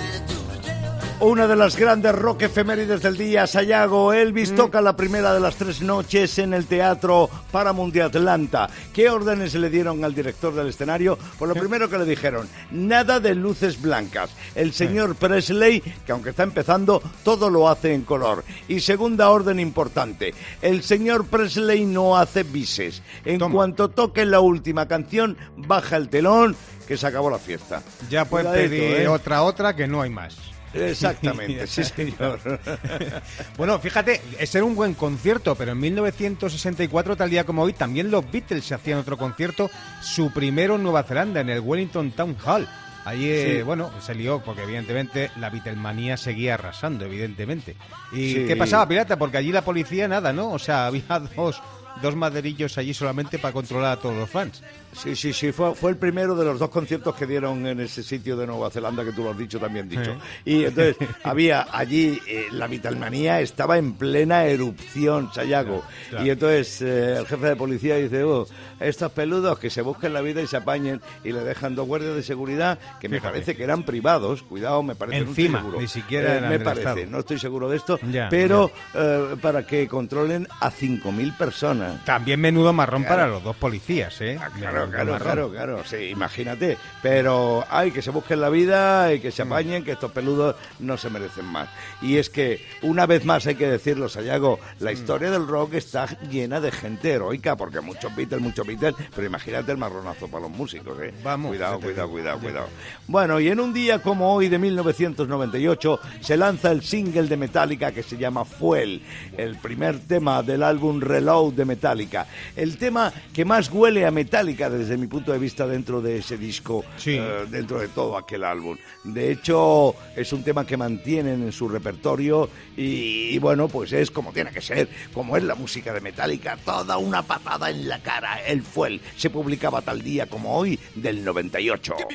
Una 1.21 1.45
de 1.45 1.55
las 1.55 1.77
grandes 1.77 2.15
rock 2.15 2.41
efemérides 2.41 3.03
del 3.03 3.15
día, 3.15 3.45
Sayago. 3.45 4.11
Elvis 4.11 4.55
toca 4.55 4.81
la 4.81 4.95
primera 4.95 5.31
de 5.31 5.39
las 5.39 5.55
tres 5.55 5.79
noches 5.83 6.39
en 6.39 6.51
el 6.51 6.65
Teatro 6.65 7.29
Paramount 7.51 7.93
de 7.93 8.01
Atlanta. 8.01 8.67
¿Qué 8.91 9.07
órdenes 9.07 9.53
le 9.53 9.69
dieron 9.69 10.03
al 10.03 10.15
director 10.15 10.51
del 10.51 10.69
escenario? 10.69 11.19
Pues 11.37 11.47
lo 11.47 11.53
primero 11.53 11.87
que 11.87 11.99
le 11.99 12.05
dijeron, 12.05 12.49
nada 12.71 13.19
de 13.19 13.35
luces 13.35 13.79
blancas. 13.79 14.31
El 14.55 14.73
señor 14.73 15.13
Presley, 15.13 15.81
que 15.81 16.11
aunque 16.11 16.31
está 16.31 16.41
empezando, 16.41 17.03
todo 17.23 17.51
lo 17.51 17.69
hace 17.69 17.93
en 17.93 18.01
color. 18.01 18.43
Y 18.67 18.79
segunda 18.79 19.29
orden 19.29 19.59
importante, 19.59 20.33
el 20.63 20.81
señor 20.81 21.27
Presley 21.27 21.85
no 21.85 22.17
hace 22.17 22.41
bises. 22.41 23.03
En 23.25 23.39
cuanto 23.51 23.89
toque 23.89 24.25
la 24.25 24.39
última 24.39 24.87
canción, 24.87 25.37
baja 25.55 25.97
el 25.97 26.09
telón, 26.09 26.55
que 26.87 26.97
se 26.97 27.05
acabó 27.05 27.29
la 27.29 27.37
fiesta. 27.37 27.83
Ya 28.09 28.25
puedes 28.25 28.51
pedir 28.51 29.01
¿eh? 29.01 29.07
otra, 29.07 29.43
otra, 29.43 29.75
que 29.75 29.87
no 29.87 30.01
hay 30.01 30.09
más. 30.09 30.35
Exactamente, 30.73 31.67
sí 31.67 31.83
señor. 31.83 32.39
Bueno, 33.57 33.77
fíjate, 33.79 34.21
ese 34.39 34.57
era 34.57 34.65
un 34.65 34.75
buen 34.75 34.93
concierto, 34.93 35.55
pero 35.55 35.71
en 35.73 35.79
1964, 35.79 37.15
tal 37.15 37.29
día 37.29 37.43
como 37.45 37.63
hoy, 37.63 37.73
también 37.73 38.09
los 38.11 38.29
Beatles 38.31 38.65
se 38.65 38.73
hacían 38.75 38.99
otro 38.99 39.17
concierto, 39.17 39.69
su 40.01 40.31
primero 40.31 40.75
en 40.75 40.83
Nueva 40.83 41.03
Zelanda, 41.03 41.41
en 41.41 41.49
el 41.49 41.59
Wellington 41.59 42.11
Town 42.11 42.35
Hall. 42.45 42.67
Allí, 43.03 43.29
eh, 43.29 43.55
Sí. 43.57 43.61
bueno, 43.63 43.91
se 43.99 44.13
lió 44.13 44.43
porque 44.43 44.61
evidentemente 44.63 45.31
la 45.39 45.49
Beatlemanía 45.49 46.17
seguía 46.17 46.53
arrasando, 46.53 47.05
evidentemente. 47.05 47.75
¿Y 48.11 48.33
Sí. 48.33 48.45
qué 48.47 48.55
pasaba, 48.55 48.87
pirata? 48.87 49.17
Porque 49.17 49.37
allí 49.37 49.51
la 49.51 49.63
policía 49.63 50.07
nada, 50.07 50.31
¿no? 50.31 50.51
O 50.51 50.59
sea, 50.59 50.85
había 50.87 51.03
dos, 51.35 51.61
dos 52.01 52.15
maderillos 52.15 52.77
allí 52.77 52.93
solamente 52.93 53.39
para 53.39 53.53
controlar 53.53 53.93
a 53.93 53.99
todos 53.99 54.15
los 54.15 54.29
fans. 54.29 54.61
Sí, 54.93 55.15
sí, 55.15 55.31
sí, 55.33 55.51
fue, 55.51 55.73
fue 55.73 55.91
el 55.91 55.97
primero 55.97 56.35
de 56.35 56.45
los 56.45 56.59
dos 56.59 56.69
conciertos 56.69 57.15
que 57.15 57.25
dieron 57.25 57.65
en 57.65 57.79
ese 57.79 58.03
sitio 58.03 58.35
de 58.35 58.45
Nueva 58.45 58.69
Zelanda 58.69 59.03
que 59.05 59.11
tú 59.11 59.23
lo 59.23 59.31
has 59.31 59.37
dicho, 59.37 59.59
también 59.59 59.87
dicho. 59.89 60.15
Y 60.45 60.65
entonces 60.65 60.95
había 61.23 61.67
allí, 61.71 62.19
eh, 62.27 62.47
la 62.51 62.67
Vitalmanía 62.67 63.39
estaba 63.41 63.77
en 63.77 63.93
plena 63.93 64.45
erupción, 64.45 65.29
Sayago. 65.33 65.83
Claro. 66.09 66.25
Y 66.25 66.29
entonces 66.29 66.81
eh, 66.81 67.17
el 67.19 67.25
jefe 67.25 67.45
de 67.47 67.55
policía 67.55 67.95
dice, 67.95 68.23
oh, 68.23 68.45
estos 68.79 69.11
peludos 69.11 69.57
que 69.59 69.69
se 69.69 69.81
busquen 69.81 70.13
la 70.13 70.21
vida 70.21 70.41
y 70.41 70.47
se 70.47 70.57
apañen 70.57 71.01
y 71.23 71.31
le 71.31 71.39
dejan 71.43 71.75
dos 71.75 71.87
guardias 71.87 72.15
de 72.15 72.23
seguridad 72.23 72.77
que 72.99 73.07
me 73.09 73.21
parece 73.21 73.55
que 73.55 73.63
eran 73.63 73.83
privados, 73.83 74.43
cuidado, 74.43 74.83
me 74.83 74.95
parece, 74.95 75.19
Encima, 75.19 75.59
no 75.59 75.65
seguro. 75.65 75.81
ni 75.81 75.87
siquiera 75.87 76.37
Eh, 76.37 76.41
me 76.41 76.59
parece, 76.59 76.81
Estado. 76.89 77.05
no 77.09 77.19
estoy 77.19 77.39
seguro 77.39 77.69
de 77.69 77.77
esto, 77.77 77.99
Ya, 78.11 78.27
pero 78.29 78.71
eh, 78.93 79.35
para 79.41 79.65
que 79.65 79.87
controlen 79.87 80.47
a 80.59 80.69
5.000 80.71 81.37
personas. 81.37 82.03
También 82.05 82.39
menudo 82.41 82.73
marrón 82.73 83.03
Claro. 83.03 83.15
para 83.15 83.27
los 83.27 83.43
dos 83.43 83.55
policías, 83.55 84.19
¿eh? 84.21 84.37
Ah, 84.41 84.49
claro, 84.89 85.05
claro, 85.17 85.23
claro, 85.23 85.49
claro, 85.51 85.83
sí, 85.85 85.97
imagínate. 86.09 86.77
Pero 87.01 87.63
hay 87.69 87.91
que 87.91 88.01
se 88.01 88.11
busquen 88.11 88.41
la 88.41 88.49
vida 88.49 89.13
y 89.13 89.19
que 89.19 89.29
Mm. 89.29 89.31
se 89.31 89.41
apañen, 89.43 89.83
que 89.83 89.91
estos 89.93 90.11
peludos 90.11 90.55
no 90.79 90.97
se 90.97 91.09
merecen 91.09 91.45
más. 91.45 91.69
Y 92.01 92.17
es 92.17 92.29
que, 92.29 92.65
una 92.81 93.05
vez 93.05 93.25
más 93.25 93.45
hay 93.47 93.55
que 93.55 93.67
decirlo, 93.69 94.09
Sayago, 94.09 94.59
Mm. 94.79 94.83
la 94.83 94.91
historia 94.91 95.31
del 95.31 95.47
rock 95.47 95.75
está 95.75 96.05
llena 96.29 96.59
de 96.59 96.71
gente 96.71 97.11
heroica, 97.11 97.55
porque 97.55 97.81
muchos 97.81 98.15
Beatles, 98.15 98.41
muchos 98.41 98.65
Beatles, 98.65 98.95
pero 99.15 99.27
imagínate 99.27 99.71
el 99.71 99.77
marronazo 99.77 100.27
para 100.27 100.43
los 100.43 100.51
músicos, 100.51 100.99
¿eh? 101.01 101.13
Vamos, 101.23 101.49
Cuidado, 101.49 101.79
cuidado, 101.79 102.09
cuidado, 102.09 102.39
cuidado. 102.39 102.67
Bueno, 103.07 103.39
y 103.39 103.47
en 103.49 103.59
un 103.59 103.73
día 103.73 103.99
como 103.99 104.33
hoy 104.33 104.49
de 104.49 104.57
1998 104.59 105.99
se 106.21 106.37
lanza 106.37 106.71
el 106.71 106.81
single 106.83 107.23
de 107.27 107.37
Metallica 107.37 107.91
que 107.91 108.03
se 108.03 108.17
llama 108.17 108.45
Fuel, 108.45 109.01
el 109.37 109.55
primer 109.57 109.99
tema 109.99 110.41
del 110.43 110.63
álbum 110.63 110.99
Reload 111.01 111.53
de 111.53 111.65
Metallica. 111.65 112.25
El 112.55 112.77
tema 112.77 113.11
que 113.33 113.45
más 113.45 113.69
huele 113.71 114.05
a 114.05 114.11
Metallica 114.11 114.69
desde 114.71 114.97
mi 114.97 115.07
punto 115.07 115.31
de 115.31 115.39
vista 115.39 115.65
dentro 115.67 116.01
de 116.01 116.17
ese 116.17 116.37
disco, 116.37 116.83
Sí. 116.97 117.17
eh, 117.19 117.45
dentro 117.49 117.79
de 117.79 117.87
todo 117.89 118.17
aquel 118.17 118.43
álbum. 118.43 118.77
De 119.03 119.31
hecho, 119.31 119.95
es 120.15 120.31
un 120.33 120.43
tema 120.43 120.65
que 120.65 120.77
mantienen 120.77 121.43
en 121.43 121.51
su 121.51 121.67
repertorio 121.69 122.49
y, 122.77 123.29
y 123.35 123.39
bueno, 123.39 123.67
pues 123.67 123.91
es 123.93 124.11
como 124.11 124.31
tiene 124.33 124.51
que 124.51 124.61
ser, 124.61 124.89
como 125.13 125.37
es 125.37 125.43
la 125.43 125.55
música 125.55 125.93
de 125.93 126.01
Metallica, 126.01 126.57
toda 126.63 126.97
una 126.97 127.23
patada 127.23 127.69
en 127.69 127.87
la 127.87 128.01
cara. 128.01 128.41
El 128.45 128.61
Fuel 128.61 129.01
se 129.17 129.29
publicaba 129.29 129.81
tal 129.81 130.01
día 130.01 130.27
como 130.27 130.55
hoy 130.57 130.79
del 130.95 131.23
98. 131.23 131.95
En 131.99 132.07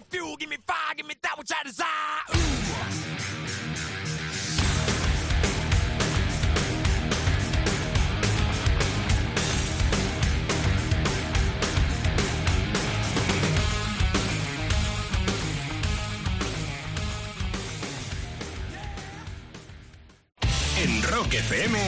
Rock 21.16 21.32
FM, 21.32 21.78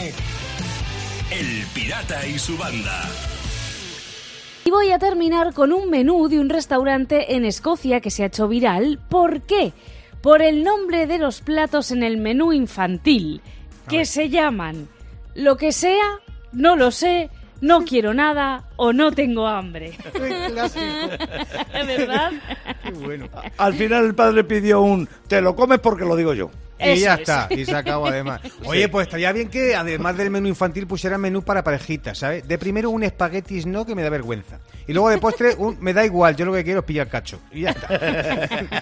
El 1.31 1.67
Pirata 1.75 2.27
y 2.27 2.39
su 2.39 2.57
banda. 2.57 3.03
Y 4.65 4.71
voy 4.71 4.91
a 4.91 4.99
terminar 4.99 5.53
con 5.53 5.75
un 5.75 5.91
menú 5.91 6.31
de 6.31 6.39
un 6.39 6.49
restaurante 6.49 7.35
en 7.35 7.45
Escocia 7.45 8.01
que 8.01 8.11
se 8.11 8.23
ha 8.23 8.27
hecho 8.29 8.49
viral. 8.49 8.99
¿Por 9.11 9.43
qué? 9.43 9.75
Por 10.23 10.41
el 10.41 10.65
nombre 10.65 11.07
de 11.07 11.19
los 11.19 11.43
platos 11.43 11.91
en 11.91 12.03
el 12.05 12.17
menú 12.17 12.55
infantil, 12.55 13.43
que 13.87 14.07
se 14.07 14.31
llaman 14.31 14.89
lo 15.35 15.59
que 15.59 15.73
sea, 15.73 16.21
no 16.53 16.75
lo 16.77 16.91
sé, 16.91 17.29
no 17.61 17.85
quiero 17.85 18.15
nada 18.15 18.65
o 18.77 18.93
no 18.93 19.13
tengo 19.13 19.47
hambre. 19.47 19.93
¿Verdad? 21.73 22.33
Qué 22.83 22.91
bueno. 22.91 23.29
Al 23.57 23.75
final 23.75 24.07
el 24.07 24.15
padre 24.15 24.45
pidió 24.45 24.81
un 24.83 25.09
te 25.27 25.41
lo 25.41 25.57
comes 25.57 25.79
porque 25.81 26.05
lo 26.05 26.17
digo 26.17 26.35
yo. 26.35 26.51
Y 26.79 26.91
Eso 26.91 27.03
ya 27.03 27.15
es. 27.15 27.21
está, 27.21 27.49
y 27.51 27.65
se 27.65 27.75
acabó 27.75 28.07
además. 28.07 28.41
Oye, 28.65 28.89
pues 28.89 29.09
estaría 29.09 29.33
bien 29.33 29.49
que 29.49 29.75
además 29.75 30.17
del 30.17 30.31
menú 30.31 30.47
infantil 30.47 30.87
pusiera 30.87 31.19
menú 31.19 31.43
para 31.43 31.65
parejitas, 31.65 32.19
¿sabes? 32.19 32.47
De 32.47 32.57
primero 32.57 32.91
un 32.91 33.03
espaguetis 33.03 33.67
no, 33.67 33.85
que 33.85 33.97
me 33.97 34.03
da 34.03 34.11
vergüenza. 34.11 34.61
Y 34.87 34.93
luego 34.93 35.11
de 35.11 35.19
postre, 35.19 35.55
un, 35.57 35.77
me 35.81 35.93
da 35.93 36.05
igual, 36.05 36.37
yo 36.37 36.45
lo 36.45 36.53
que 36.53 36.63
quiero 36.63 36.81
es 36.81 36.87
pillar 36.87 37.09
cacho. 37.09 37.41
Y 37.51 37.63
ya 37.63 37.71
está. 37.71 37.89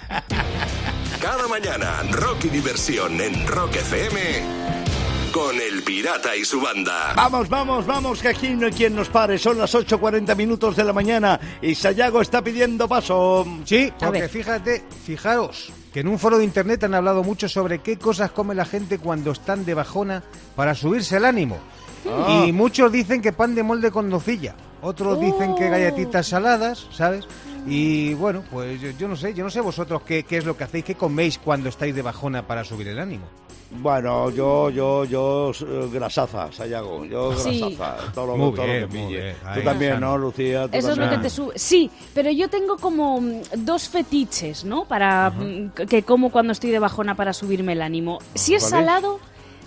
Cada 1.22 1.48
mañana, 1.48 2.02
rock 2.10 2.44
y 2.44 2.48
diversión 2.50 3.18
en 3.18 3.46
Rock 3.46 3.76
FM 3.76 4.95
con 5.36 5.54
El 5.60 5.82
Pirata 5.82 6.34
y 6.34 6.46
su 6.46 6.58
banda. 6.62 7.12
Vamos, 7.14 7.50
vamos, 7.50 7.84
vamos, 7.84 8.22
que 8.22 8.28
aquí 8.28 8.54
no 8.54 8.66
hay 8.66 8.72
quien 8.72 8.96
nos 8.96 9.10
pare. 9.10 9.36
Son 9.36 9.58
las 9.58 9.74
8.40 9.74 10.34
minutos 10.34 10.74
de 10.74 10.82
la 10.82 10.94
mañana 10.94 11.38
y 11.60 11.74
Sayago 11.74 12.22
está 12.22 12.42
pidiendo 12.42 12.88
paso. 12.88 13.46
Sí, 13.66 13.92
porque 13.98 14.30
fíjate, 14.30 14.82
fijaros 15.04 15.70
que 15.92 16.00
en 16.00 16.08
un 16.08 16.18
foro 16.18 16.38
de 16.38 16.44
internet 16.44 16.84
han 16.84 16.94
hablado 16.94 17.22
mucho 17.22 17.50
sobre 17.50 17.80
qué 17.80 17.98
cosas 17.98 18.30
come 18.30 18.54
la 18.54 18.64
gente 18.64 18.98
cuando 18.98 19.32
están 19.32 19.66
de 19.66 19.74
bajona 19.74 20.22
para 20.54 20.74
subirse 20.74 21.18
el 21.18 21.26
ánimo. 21.26 21.58
Ah. 22.08 22.44
Y 22.46 22.52
muchos 22.52 22.90
dicen 22.92 23.20
que 23.22 23.32
pan 23.32 23.54
de 23.54 23.62
molde 23.62 23.90
con 23.90 24.08
nocilla, 24.08 24.54
otros 24.82 25.20
dicen 25.20 25.54
que 25.54 25.66
Oh. 25.66 25.70
galletitas 25.70 26.26
saladas, 26.28 26.86
¿sabes? 26.92 27.26
Y 27.66 28.14
bueno, 28.14 28.42
pues 28.50 28.80
yo, 28.80 28.90
yo 28.90 29.08
no 29.08 29.16
sé, 29.16 29.34
yo 29.34 29.42
no 29.44 29.50
sé 29.50 29.60
vosotros 29.60 30.02
qué, 30.02 30.22
qué 30.22 30.38
es 30.38 30.44
lo 30.44 30.56
que 30.56 30.64
hacéis, 30.64 30.84
qué 30.84 30.94
coméis 30.94 31.38
cuando 31.38 31.68
estáis 31.68 31.94
de 31.94 32.02
bajona 32.02 32.46
para 32.46 32.62
subir 32.64 32.88
el 32.88 32.98
ánimo. 32.98 33.26
Bueno, 33.68 34.30
yo, 34.30 34.70
yo, 34.70 35.04
yo, 35.04 35.50
eh, 35.50 35.88
grasaza, 35.92 36.52
Sayago. 36.52 37.04
Yo 37.04 37.36
Sí. 37.36 37.58
grasaza. 37.60 38.12
Todo 38.14 38.26
lo, 38.28 38.36
Muy 38.36 38.52
todo 38.54 38.64
lo 38.66 38.72
que 38.72 38.80
muy 38.86 38.88
pille. 39.08 39.22
bien. 39.22 39.36
Tú 39.54 39.60
también, 39.62 39.92
sano. 39.94 40.06
¿no, 40.10 40.18
Lucía? 40.18 40.68
Tú 40.68 40.76
Eso 40.78 40.92
es 40.92 40.96
lo 40.98 41.10
que 41.10 41.18
te 41.18 41.28
sube. 41.30 41.58
Sí, 41.58 41.90
pero 42.14 42.30
yo 42.30 42.48
tengo 42.48 42.76
como 42.76 43.20
mm, 43.20 43.40
dos 43.56 43.88
fetiches, 43.88 44.64
¿no? 44.64 44.84
Para 44.84 45.30
mm, 45.30 45.70
que 45.88 46.04
como 46.04 46.30
cuando 46.30 46.52
estoy 46.52 46.70
de 46.70 46.78
bajona 46.78 47.16
para 47.16 47.32
subirme 47.32 47.72
el 47.72 47.82
ánimo. 47.82 48.20
Si 48.34 48.54
es 48.54 48.62
¿Cuál 48.70 48.72
es? 48.84 48.86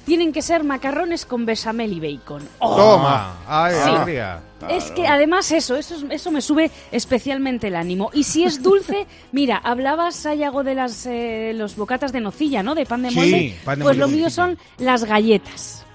Tienen 0.10 0.34
que 0.34 0.42
ser 0.42 0.64
macarrones 0.64 1.24
con 1.26 1.46
bechamel 1.46 1.94
y 1.94 2.00
bacon. 2.00 2.42
¡Oh! 2.58 2.76
Toma, 2.76 3.38
ay, 3.48 3.76
Sí. 3.76 3.90
alegría. 3.90 4.42
Es 4.68 4.90
que 4.92 5.06
además 5.08 5.52
eso, 5.52 5.76
eso, 5.76 5.96
es- 5.96 6.06
eso 6.10 6.32
me 6.32 6.42
sube 6.42 6.72
especialmente 6.92 7.68
el 7.68 7.76
ánimo. 7.76 8.10
Y 8.12 8.24
si 8.24 8.44
es 8.44 8.62
dulce, 8.64 9.06
mira, 9.32 9.58
hablabas, 9.64 10.16
Sayago, 10.16 10.64
de 10.64 10.74
las 10.74 11.06
eh, 11.06 11.52
los 11.56 11.76
bocatas 11.76 12.12
de 12.12 12.22
nocilla, 12.22 12.64
¿no? 12.64 12.74
De 12.74 12.88
pan 12.88 13.04
de 13.04 13.10
Sí, 13.12 13.16
molde. 13.16 13.56
pan 13.64 13.78
de 13.80 13.84
pues 13.86 13.98
molde 13.98 14.12
lo 14.12 14.18
mío 14.18 14.30
son 14.32 14.58
las 14.80 15.04
galletas. 15.06 15.86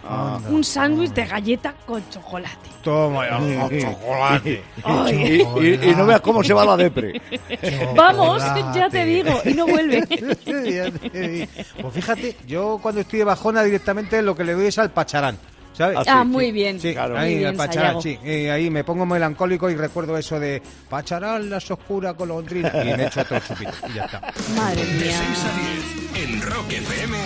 Un 0.51 0.63
sándwich 0.65 1.13
de 1.13 1.25
galleta 1.27 1.75
con 1.87 2.03
chocolate. 2.11 2.71
Toma 2.83 3.25
ya, 3.27 3.69
chocolate. 3.91 4.63
Y, 5.11 5.43
y- 5.67 5.91
y 5.91 5.95
no 5.97 6.05
veas 6.07 6.21
cómo 6.21 6.45
se 6.45 6.53
va 6.53 6.65
la 6.65 6.77
depre. 6.77 7.21
Vamos, 7.97 8.43
ya 8.75 8.89
te 8.91 9.05
digo, 9.05 9.41
y 9.45 9.55
no 9.55 9.67
vuelve. 9.67 10.05
Pues 11.81 11.95
fíjate, 11.95 12.37
yo 12.47 12.79
cuando 12.83 13.01
estoy 13.01 13.21
de 13.21 13.25
bajona 13.25 13.63
directamente 13.63 14.21
lo 14.23 14.35
que 14.37 14.45
le 14.45 14.53
doy 14.55 14.67
es 14.67 14.79
al 14.79 14.91
pacharán. 14.91 15.39
¿Sabes? 15.75 15.99
Ah, 15.99 16.05
sí, 16.05 16.11
Ah, 16.13 16.23
sí. 16.23 16.29
muy 16.29 16.53
bien. 16.53 16.81
Sí, 16.81 16.93
Claro. 16.93 17.19
ahí 17.19 17.31
Muy 17.33 17.39
bien, 17.41 17.51
el 17.51 17.57
pacharán, 17.57 18.01
Sayago. 18.01 18.03
sí. 18.03 18.19
Y 18.25 18.47
ahí 18.47 18.71
me 18.71 18.85
pongo 18.85 19.05
melancólico 19.05 19.69
y 19.69 19.75
recuerdo 19.75 20.17
eso 20.17 20.39
de 20.41 20.63
pacharán 20.89 21.51
las 21.51 21.71
oscuras 21.71 22.17
golondrinas 22.17 22.73
y 22.75 22.97
me 22.97 23.07
echo 23.07 23.21
otro 23.23 23.39
chupito 23.41 23.73
y 23.91 23.95
ya 23.95 24.05
está. 24.05 24.21
Madre 24.57 24.85
De 24.85 24.93
mía. 25.05 25.21
6 25.35 25.45
a 25.45 26.21
10 26.23 26.31
en 26.31 26.43
Rock 26.43 26.73
FM, 26.73 27.17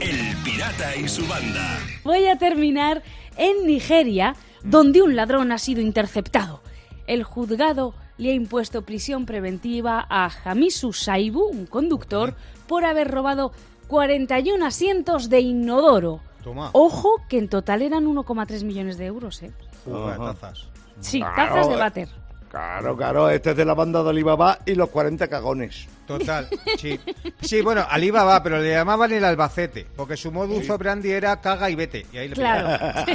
El 0.00 0.36
Pirata 0.42 0.96
y 0.96 1.08
su 1.08 1.26
banda. 1.26 1.78
Voy 2.02 2.26
a 2.26 2.36
terminar 2.38 3.02
en 3.36 3.66
Nigeria, 3.66 4.34
donde 4.64 5.02
un 5.02 5.14
ladrón 5.14 5.52
ha 5.52 5.58
sido 5.58 5.80
interceptado. 5.80 6.62
El 7.06 7.24
juzgado 7.24 7.94
le 8.16 8.30
ha 8.30 8.34
impuesto 8.34 8.82
prisión 8.82 9.26
preventiva 9.26 10.06
a 10.08 10.30
Hamisu 10.44 10.92
Saibu, 10.92 11.42
un 11.44 11.66
conductor, 11.66 12.34
por 12.66 12.84
haber 12.84 13.08
robado 13.10 13.52
41 13.88 14.64
asientos 14.64 15.28
de 15.28 15.40
inodoro. 15.40 16.20
Toma. 16.42 16.70
Ojo 16.72 17.16
que 17.28 17.38
en 17.38 17.48
total 17.48 17.82
eran 17.82 18.06
1,3 18.06 18.64
millones 18.64 18.98
de 18.98 19.06
euros, 19.06 19.42
¿eh? 19.42 19.52
Tazas. 19.84 20.68
Sí, 21.00 21.20
Claro, 21.20 21.36
tazas 21.36 21.68
de 21.68 21.74
eh. 21.74 21.78
váter. 21.78 22.08
Claro, 22.50 22.94
claro, 22.94 23.30
este 23.30 23.52
es 23.52 23.56
de 23.56 23.64
la 23.64 23.72
banda 23.72 24.02
de 24.02 24.10
Alibaba 24.10 24.58
y 24.66 24.74
los 24.74 24.90
40 24.90 25.26
cagones. 25.26 25.88
Total, 26.06 26.48
sí. 26.78 27.00
Sí, 27.40 27.62
bueno, 27.62 27.86
Aliba 27.88 28.24
va, 28.24 28.42
pero 28.42 28.58
le 28.58 28.72
llamaban 28.72 29.10
el 29.12 29.24
Albacete, 29.24 29.86
porque 29.96 30.18
su 30.18 30.30
modus 30.30 30.68
operandi 30.68 31.10
era 31.10 31.40
caga 31.40 31.70
y 31.70 31.74
vete. 31.76 32.04
Y 32.12 32.18
ahí 32.18 32.28
le 32.28 32.34
Claro. 32.34 32.68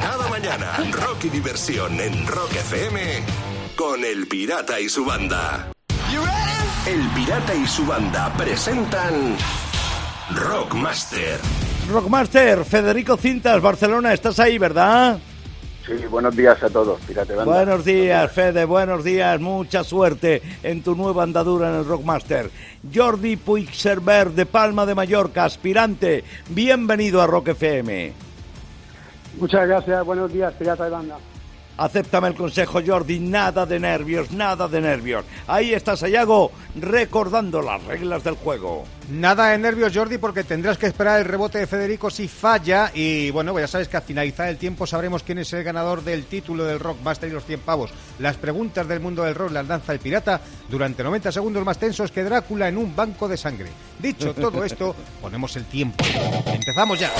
Cada 0.00 0.28
mañana, 0.30 0.78
rock 0.92 1.24
y 1.24 1.28
diversión 1.28 2.00
en 2.00 2.26
Rock 2.26 2.52
FM 2.54 3.00
con 3.76 4.02
El 4.02 4.26
Pirata 4.26 4.80
y 4.80 4.88
su 4.88 5.04
banda. 5.04 5.70
El 6.86 7.06
Pirata 7.10 7.54
y 7.54 7.66
su 7.66 7.84
banda 7.84 8.32
presentan 8.38 9.36
Rockmaster. 10.34 11.38
Rockmaster, 11.90 12.64
Federico 12.64 13.16
Cintas, 13.16 13.60
Barcelona, 13.60 14.12
estás 14.12 14.38
ahí, 14.38 14.58
¿verdad? 14.58 15.18
Sí, 15.84 15.94
buenos 16.08 16.36
días 16.36 16.62
a 16.62 16.70
todos, 16.70 17.00
Pirate 17.00 17.34
Banda. 17.34 17.52
Buenos 17.52 17.84
días, 17.84 18.30
Fede, 18.30 18.64
buenos 18.64 19.02
días, 19.02 19.40
mucha 19.40 19.82
suerte 19.82 20.40
en 20.62 20.82
tu 20.82 20.94
nueva 20.94 21.24
andadura 21.24 21.68
en 21.70 21.76
el 21.76 21.84
Rockmaster. 21.84 22.50
Jordi 22.94 23.36
Puigserver 23.36 24.30
de 24.30 24.46
Palma 24.46 24.86
de 24.86 24.94
Mallorca, 24.94 25.44
aspirante, 25.44 26.22
bienvenido 26.48 27.20
a 27.22 27.26
Rock 27.26 27.48
FM. 27.48 28.12
Muchas 29.38 29.66
gracias, 29.66 30.04
buenos 30.04 30.32
días, 30.32 30.52
Pirata 30.54 30.84
de 30.84 30.90
Banda. 30.90 31.16
Acéptame 31.80 32.28
el 32.28 32.34
consejo, 32.34 32.82
Jordi, 32.86 33.18
nada 33.20 33.64
de 33.64 33.80
nervios, 33.80 34.30
nada 34.32 34.68
de 34.68 34.82
nervios. 34.82 35.24
Ahí 35.46 35.72
está 35.72 35.96
Sayago 35.96 36.52
recordando 36.78 37.62
las 37.62 37.82
reglas 37.84 38.22
del 38.22 38.34
juego. 38.34 38.84
Nada 39.10 39.48
de 39.48 39.56
nervios, 39.56 39.90
Jordi, 39.96 40.18
porque 40.18 40.44
tendrás 40.44 40.76
que 40.76 40.84
esperar 40.84 41.20
el 41.20 41.24
rebote 41.24 41.56
de 41.56 41.66
Federico 41.66 42.10
si 42.10 42.28
falla. 42.28 42.90
Y 42.92 43.30
bueno, 43.30 43.58
ya 43.58 43.66
sabes 43.66 43.88
que 43.88 43.96
al 43.96 44.02
finalizar 44.02 44.50
el 44.50 44.58
tiempo 44.58 44.86
sabremos 44.86 45.22
quién 45.22 45.38
es 45.38 45.50
el 45.54 45.64
ganador 45.64 46.04
del 46.04 46.26
título 46.26 46.64
del 46.64 46.80
Rockmaster 46.80 47.30
y 47.30 47.32
los 47.32 47.46
100 47.46 47.60
pavos. 47.60 47.90
Las 48.18 48.36
preguntas 48.36 48.86
del 48.86 49.00
mundo 49.00 49.22
del 49.22 49.34
rock 49.34 49.52
las 49.52 49.66
lanza 49.66 49.94
el 49.94 50.00
pirata 50.00 50.38
durante 50.68 51.02
90 51.02 51.32
segundos 51.32 51.64
más 51.64 51.78
tensos 51.78 52.12
que 52.12 52.24
Drácula 52.24 52.68
en 52.68 52.76
un 52.76 52.94
banco 52.94 53.26
de 53.26 53.38
sangre. 53.38 53.70
Dicho 53.98 54.34
todo 54.34 54.62
esto, 54.66 54.94
ponemos 55.22 55.56
el 55.56 55.64
tiempo. 55.64 56.04
Empezamos 56.44 57.00
ya. 57.00 57.10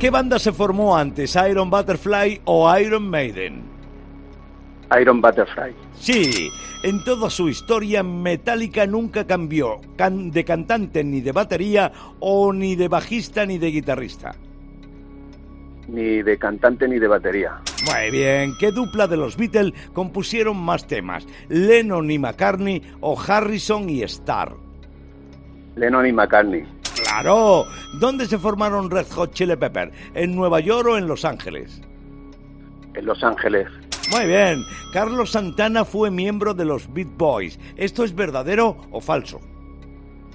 ¿Qué 0.00 0.10
banda 0.10 0.40
se 0.40 0.52
formó 0.52 0.96
antes, 0.96 1.36
Iron 1.48 1.70
Butterfly 1.70 2.40
o 2.44 2.76
Iron 2.76 3.08
Maiden? 3.08 3.73
Iron 5.00 5.20
Butterfly. 5.20 5.72
Sí, 5.94 6.50
en 6.82 7.02
toda 7.04 7.30
su 7.30 7.48
historia 7.48 8.02
Metallica 8.02 8.86
nunca 8.86 9.26
cambió 9.26 9.80
can- 9.96 10.30
de 10.30 10.44
cantante 10.44 11.02
ni 11.04 11.20
de 11.20 11.32
batería 11.32 11.90
o 12.20 12.52
ni 12.52 12.76
de 12.76 12.88
bajista 12.88 13.46
ni 13.46 13.58
de 13.58 13.70
guitarrista. 13.70 14.34
Ni 15.88 16.22
de 16.22 16.38
cantante 16.38 16.88
ni 16.88 16.98
de 16.98 17.08
batería. 17.08 17.60
Muy 17.86 18.10
bien, 18.10 18.54
¿qué 18.58 18.70
dupla 18.72 19.06
de 19.06 19.16
los 19.18 19.36
Beatles 19.36 19.72
compusieron 19.92 20.56
más 20.56 20.86
temas? 20.86 21.26
¿Lennon 21.48 22.10
y 22.10 22.18
McCartney 22.18 22.82
o 23.00 23.20
Harrison 23.20 23.88
y 23.90 24.02
Starr? 24.02 24.56
Lennon 25.76 26.06
y 26.06 26.12
McCartney. 26.12 26.64
¡Claro! 27.02 27.64
¿Dónde 28.00 28.24
se 28.26 28.38
formaron 28.38 28.90
Red 28.90 29.08
Hot 29.10 29.32
Chili 29.34 29.56
Pepper? 29.56 29.90
¿En 30.14 30.34
Nueva 30.36 30.60
York 30.60 30.88
o 30.88 30.96
en 30.96 31.06
Los 31.06 31.24
Ángeles? 31.24 31.82
En 32.94 33.04
Los 33.04 33.22
Ángeles. 33.24 33.66
Muy 34.10 34.26
bien, 34.26 34.64
Carlos 34.92 35.30
Santana 35.30 35.84
fue 35.84 36.10
miembro 36.10 36.52
de 36.54 36.64
los 36.64 36.92
Beat 36.92 37.08
Boys. 37.16 37.58
¿Esto 37.76 38.04
es 38.04 38.14
verdadero 38.14 38.76
o 38.90 39.00
falso? 39.00 39.40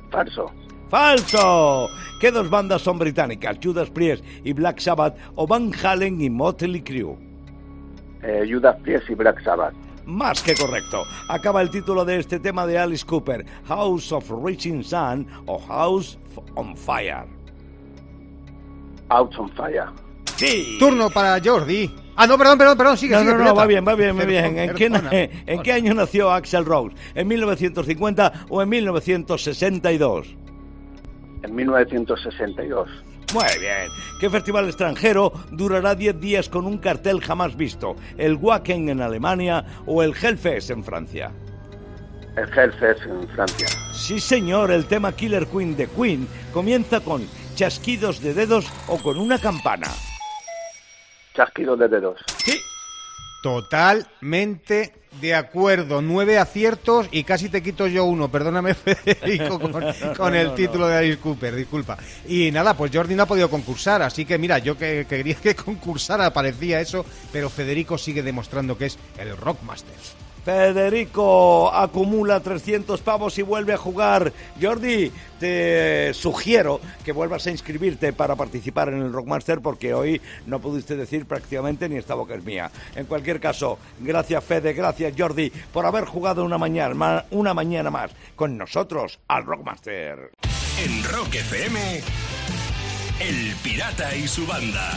Falso. 0.10 0.52
¡Falso! 0.90 1.88
¿Qué 2.20 2.32
dos 2.32 2.50
bandas 2.50 2.82
son 2.82 2.98
británicas? 2.98 3.58
¿Judas 3.64 3.90
Priest 3.92 4.26
y 4.44 4.54
Black 4.54 4.80
Sabbath 4.80 5.16
o 5.36 5.46
Van 5.46 5.72
Halen 5.84 6.20
y 6.20 6.30
Motley 6.32 6.82
Crue? 6.82 7.16
Eh, 8.24 8.50
Judas 8.52 8.76
Priest 8.82 9.10
y 9.10 9.14
Black 9.14 9.44
Sabbath. 9.44 9.74
Más 10.06 10.42
que 10.42 10.56
correcto. 10.56 11.04
Acaba 11.28 11.62
el 11.62 11.70
título 11.70 12.04
de 12.04 12.18
este 12.18 12.40
tema 12.40 12.66
de 12.66 12.80
Alice 12.80 13.06
Cooper, 13.06 13.46
House 13.68 14.12
of 14.12 14.32
Reaching 14.44 14.84
Sun 14.84 15.28
o 15.46 15.60
House 15.60 16.18
on 16.56 16.76
Fire. 16.76 17.28
Out 19.10 19.38
on 19.38 19.50
Fire. 19.52 19.86
Sí. 20.36 20.78
Turno 20.80 21.12
para 21.12 21.40
Jordi. 21.40 21.92
Ah, 22.22 22.28
no, 22.28 22.38
perdón, 22.38 22.58
perdón, 22.58 22.78
perdón, 22.78 22.98
sigue, 22.98 23.14
No, 23.14 23.22
sigue, 23.22 23.32
no, 23.32 23.44
no, 23.46 23.56
va 23.56 23.66
bien, 23.66 23.86
va 23.88 23.96
bien, 23.96 24.20
va 24.20 24.26
bien. 24.26 24.60
¿En 24.60 24.76
qué, 24.76 25.32
¿En 25.46 25.64
qué 25.64 25.72
año 25.72 25.94
nació 25.94 26.30
Axel 26.30 26.66
Rose? 26.66 26.94
¿En 27.16 27.30
1950 27.30 28.48
o 28.50 28.62
en 28.62 28.68
1962? 28.68 30.36
En 31.44 31.56
1962. 31.56 32.90
Muy 33.34 33.60
bien. 33.62 33.88
¿Qué 34.20 34.30
festival 34.30 34.66
extranjero 34.66 35.32
durará 35.52 35.96
10 35.96 36.20
días 36.20 36.50
con 36.50 36.66
un 36.66 36.80
cartel 36.80 37.22
jamás 37.22 37.56
visto? 37.56 37.96
¿El 38.18 38.36
Wacken 38.36 38.90
en 38.90 39.00
Alemania 39.00 39.64
o 39.86 40.04
el 40.04 40.14
Hellfest 40.14 40.72
en 40.72 40.84
Francia? 40.84 41.32
El 42.36 42.50
Hellfest 42.50 43.02
en 43.04 43.30
Francia. 43.30 43.68
Sí, 43.94 44.20
señor, 44.20 44.72
el 44.72 44.88
tema 44.88 45.14
Killer 45.14 45.48
Queen 45.48 45.78
de 45.78 45.88
Queen 45.88 46.28
comienza 46.52 47.00
con 47.00 47.26
chasquidos 47.56 48.22
de 48.22 48.34
dedos 48.34 48.70
o 48.90 48.98
con 48.98 49.18
una 49.18 49.40
campana. 49.40 49.88
Chasquido 51.34 51.78
de 51.78 51.88
dedos. 51.88 52.20
Sí, 52.44 52.60
Totalmente 53.42 54.94
de 55.22 55.34
acuerdo. 55.34 56.02
Nueve 56.02 56.38
aciertos 56.38 57.08
y 57.12 57.24
casi 57.24 57.50
te 57.50 57.64
quito 57.64 57.88
yo 57.88 58.04
uno. 58.06 58.30
Perdóname, 58.30 58.74
Federico, 58.76 59.60
con, 59.60 59.74
con 60.16 60.36
el 60.36 60.48
no, 60.48 60.54
título 60.54 60.88
de 60.88 60.98
Alice 60.98 61.20
Cooper. 61.20 61.56
Disculpa. 61.56 61.98
Y 62.28 62.52
nada, 62.52 62.76
pues 62.76 62.92
Jordi 62.94 63.16
no 63.16 63.24
ha 63.24 63.28
podido 63.28 63.50
concursar. 63.50 64.02
Así 64.02 64.26
que 64.26 64.38
mira, 64.38 64.58
yo 64.60 64.78
que 64.78 65.06
que 65.10 65.18
quería 65.18 65.36
que 65.36 65.56
concursara, 65.56 66.34
parecía 66.34 66.82
eso. 66.82 67.06
Pero 67.32 67.50
Federico 67.50 67.98
sigue 67.98 68.24
demostrando 68.24 68.78
que 68.78 68.88
es 68.88 69.00
el 69.18 69.36
Rockmaster. 69.38 69.96
Federico 70.44 71.72
acumula 71.74 72.40
300 72.40 73.02
pavos 73.02 73.38
y 73.38 73.42
vuelve 73.42 73.74
a 73.74 73.78
jugar. 73.78 74.32
Jordi, 74.62 75.12
te 75.40 76.14
sugiero 76.14 76.80
que 77.04 77.12
vuelvas 77.12 77.46
a 77.48 77.52
inscribirte 77.52 78.14
para 78.14 78.36
participar 78.36 78.90
en 78.90 79.02
el 79.02 79.14
Rockmaster 79.14 79.60
porque 79.62 79.94
hoy 79.94 80.22
no 80.48 80.60
pudiste 80.60 80.96
decir 80.96 81.26
prácticamente 81.26 81.88
ni 81.90 81.98
esta 81.98 82.16
boca 82.16 82.36
es 82.36 82.44
mía. 82.44 82.72
En 82.96 83.06
cualquier 83.06 83.40
caso, 83.40 83.80
gracias 84.00 84.44
Fede, 84.44 84.74
gracias 84.74 85.14
Jordi 85.18 85.52
por 85.72 85.86
haber 85.86 86.06
jugado 86.06 86.44
una 86.44 86.58
mañana, 86.58 86.94
ma- 86.96 87.26
una 87.32 87.54
mañana 87.54 87.90
más 87.90 88.12
con 88.36 88.58
nosotros 88.58 89.20
al 89.28 89.46
Rockmaster. 89.46 90.32
En 90.84 91.04
Rock 91.04 91.36
FM, 91.36 92.02
El 93.20 93.54
Pirata 93.64 94.16
y 94.16 94.28
su 94.28 94.46
banda. 94.48 94.92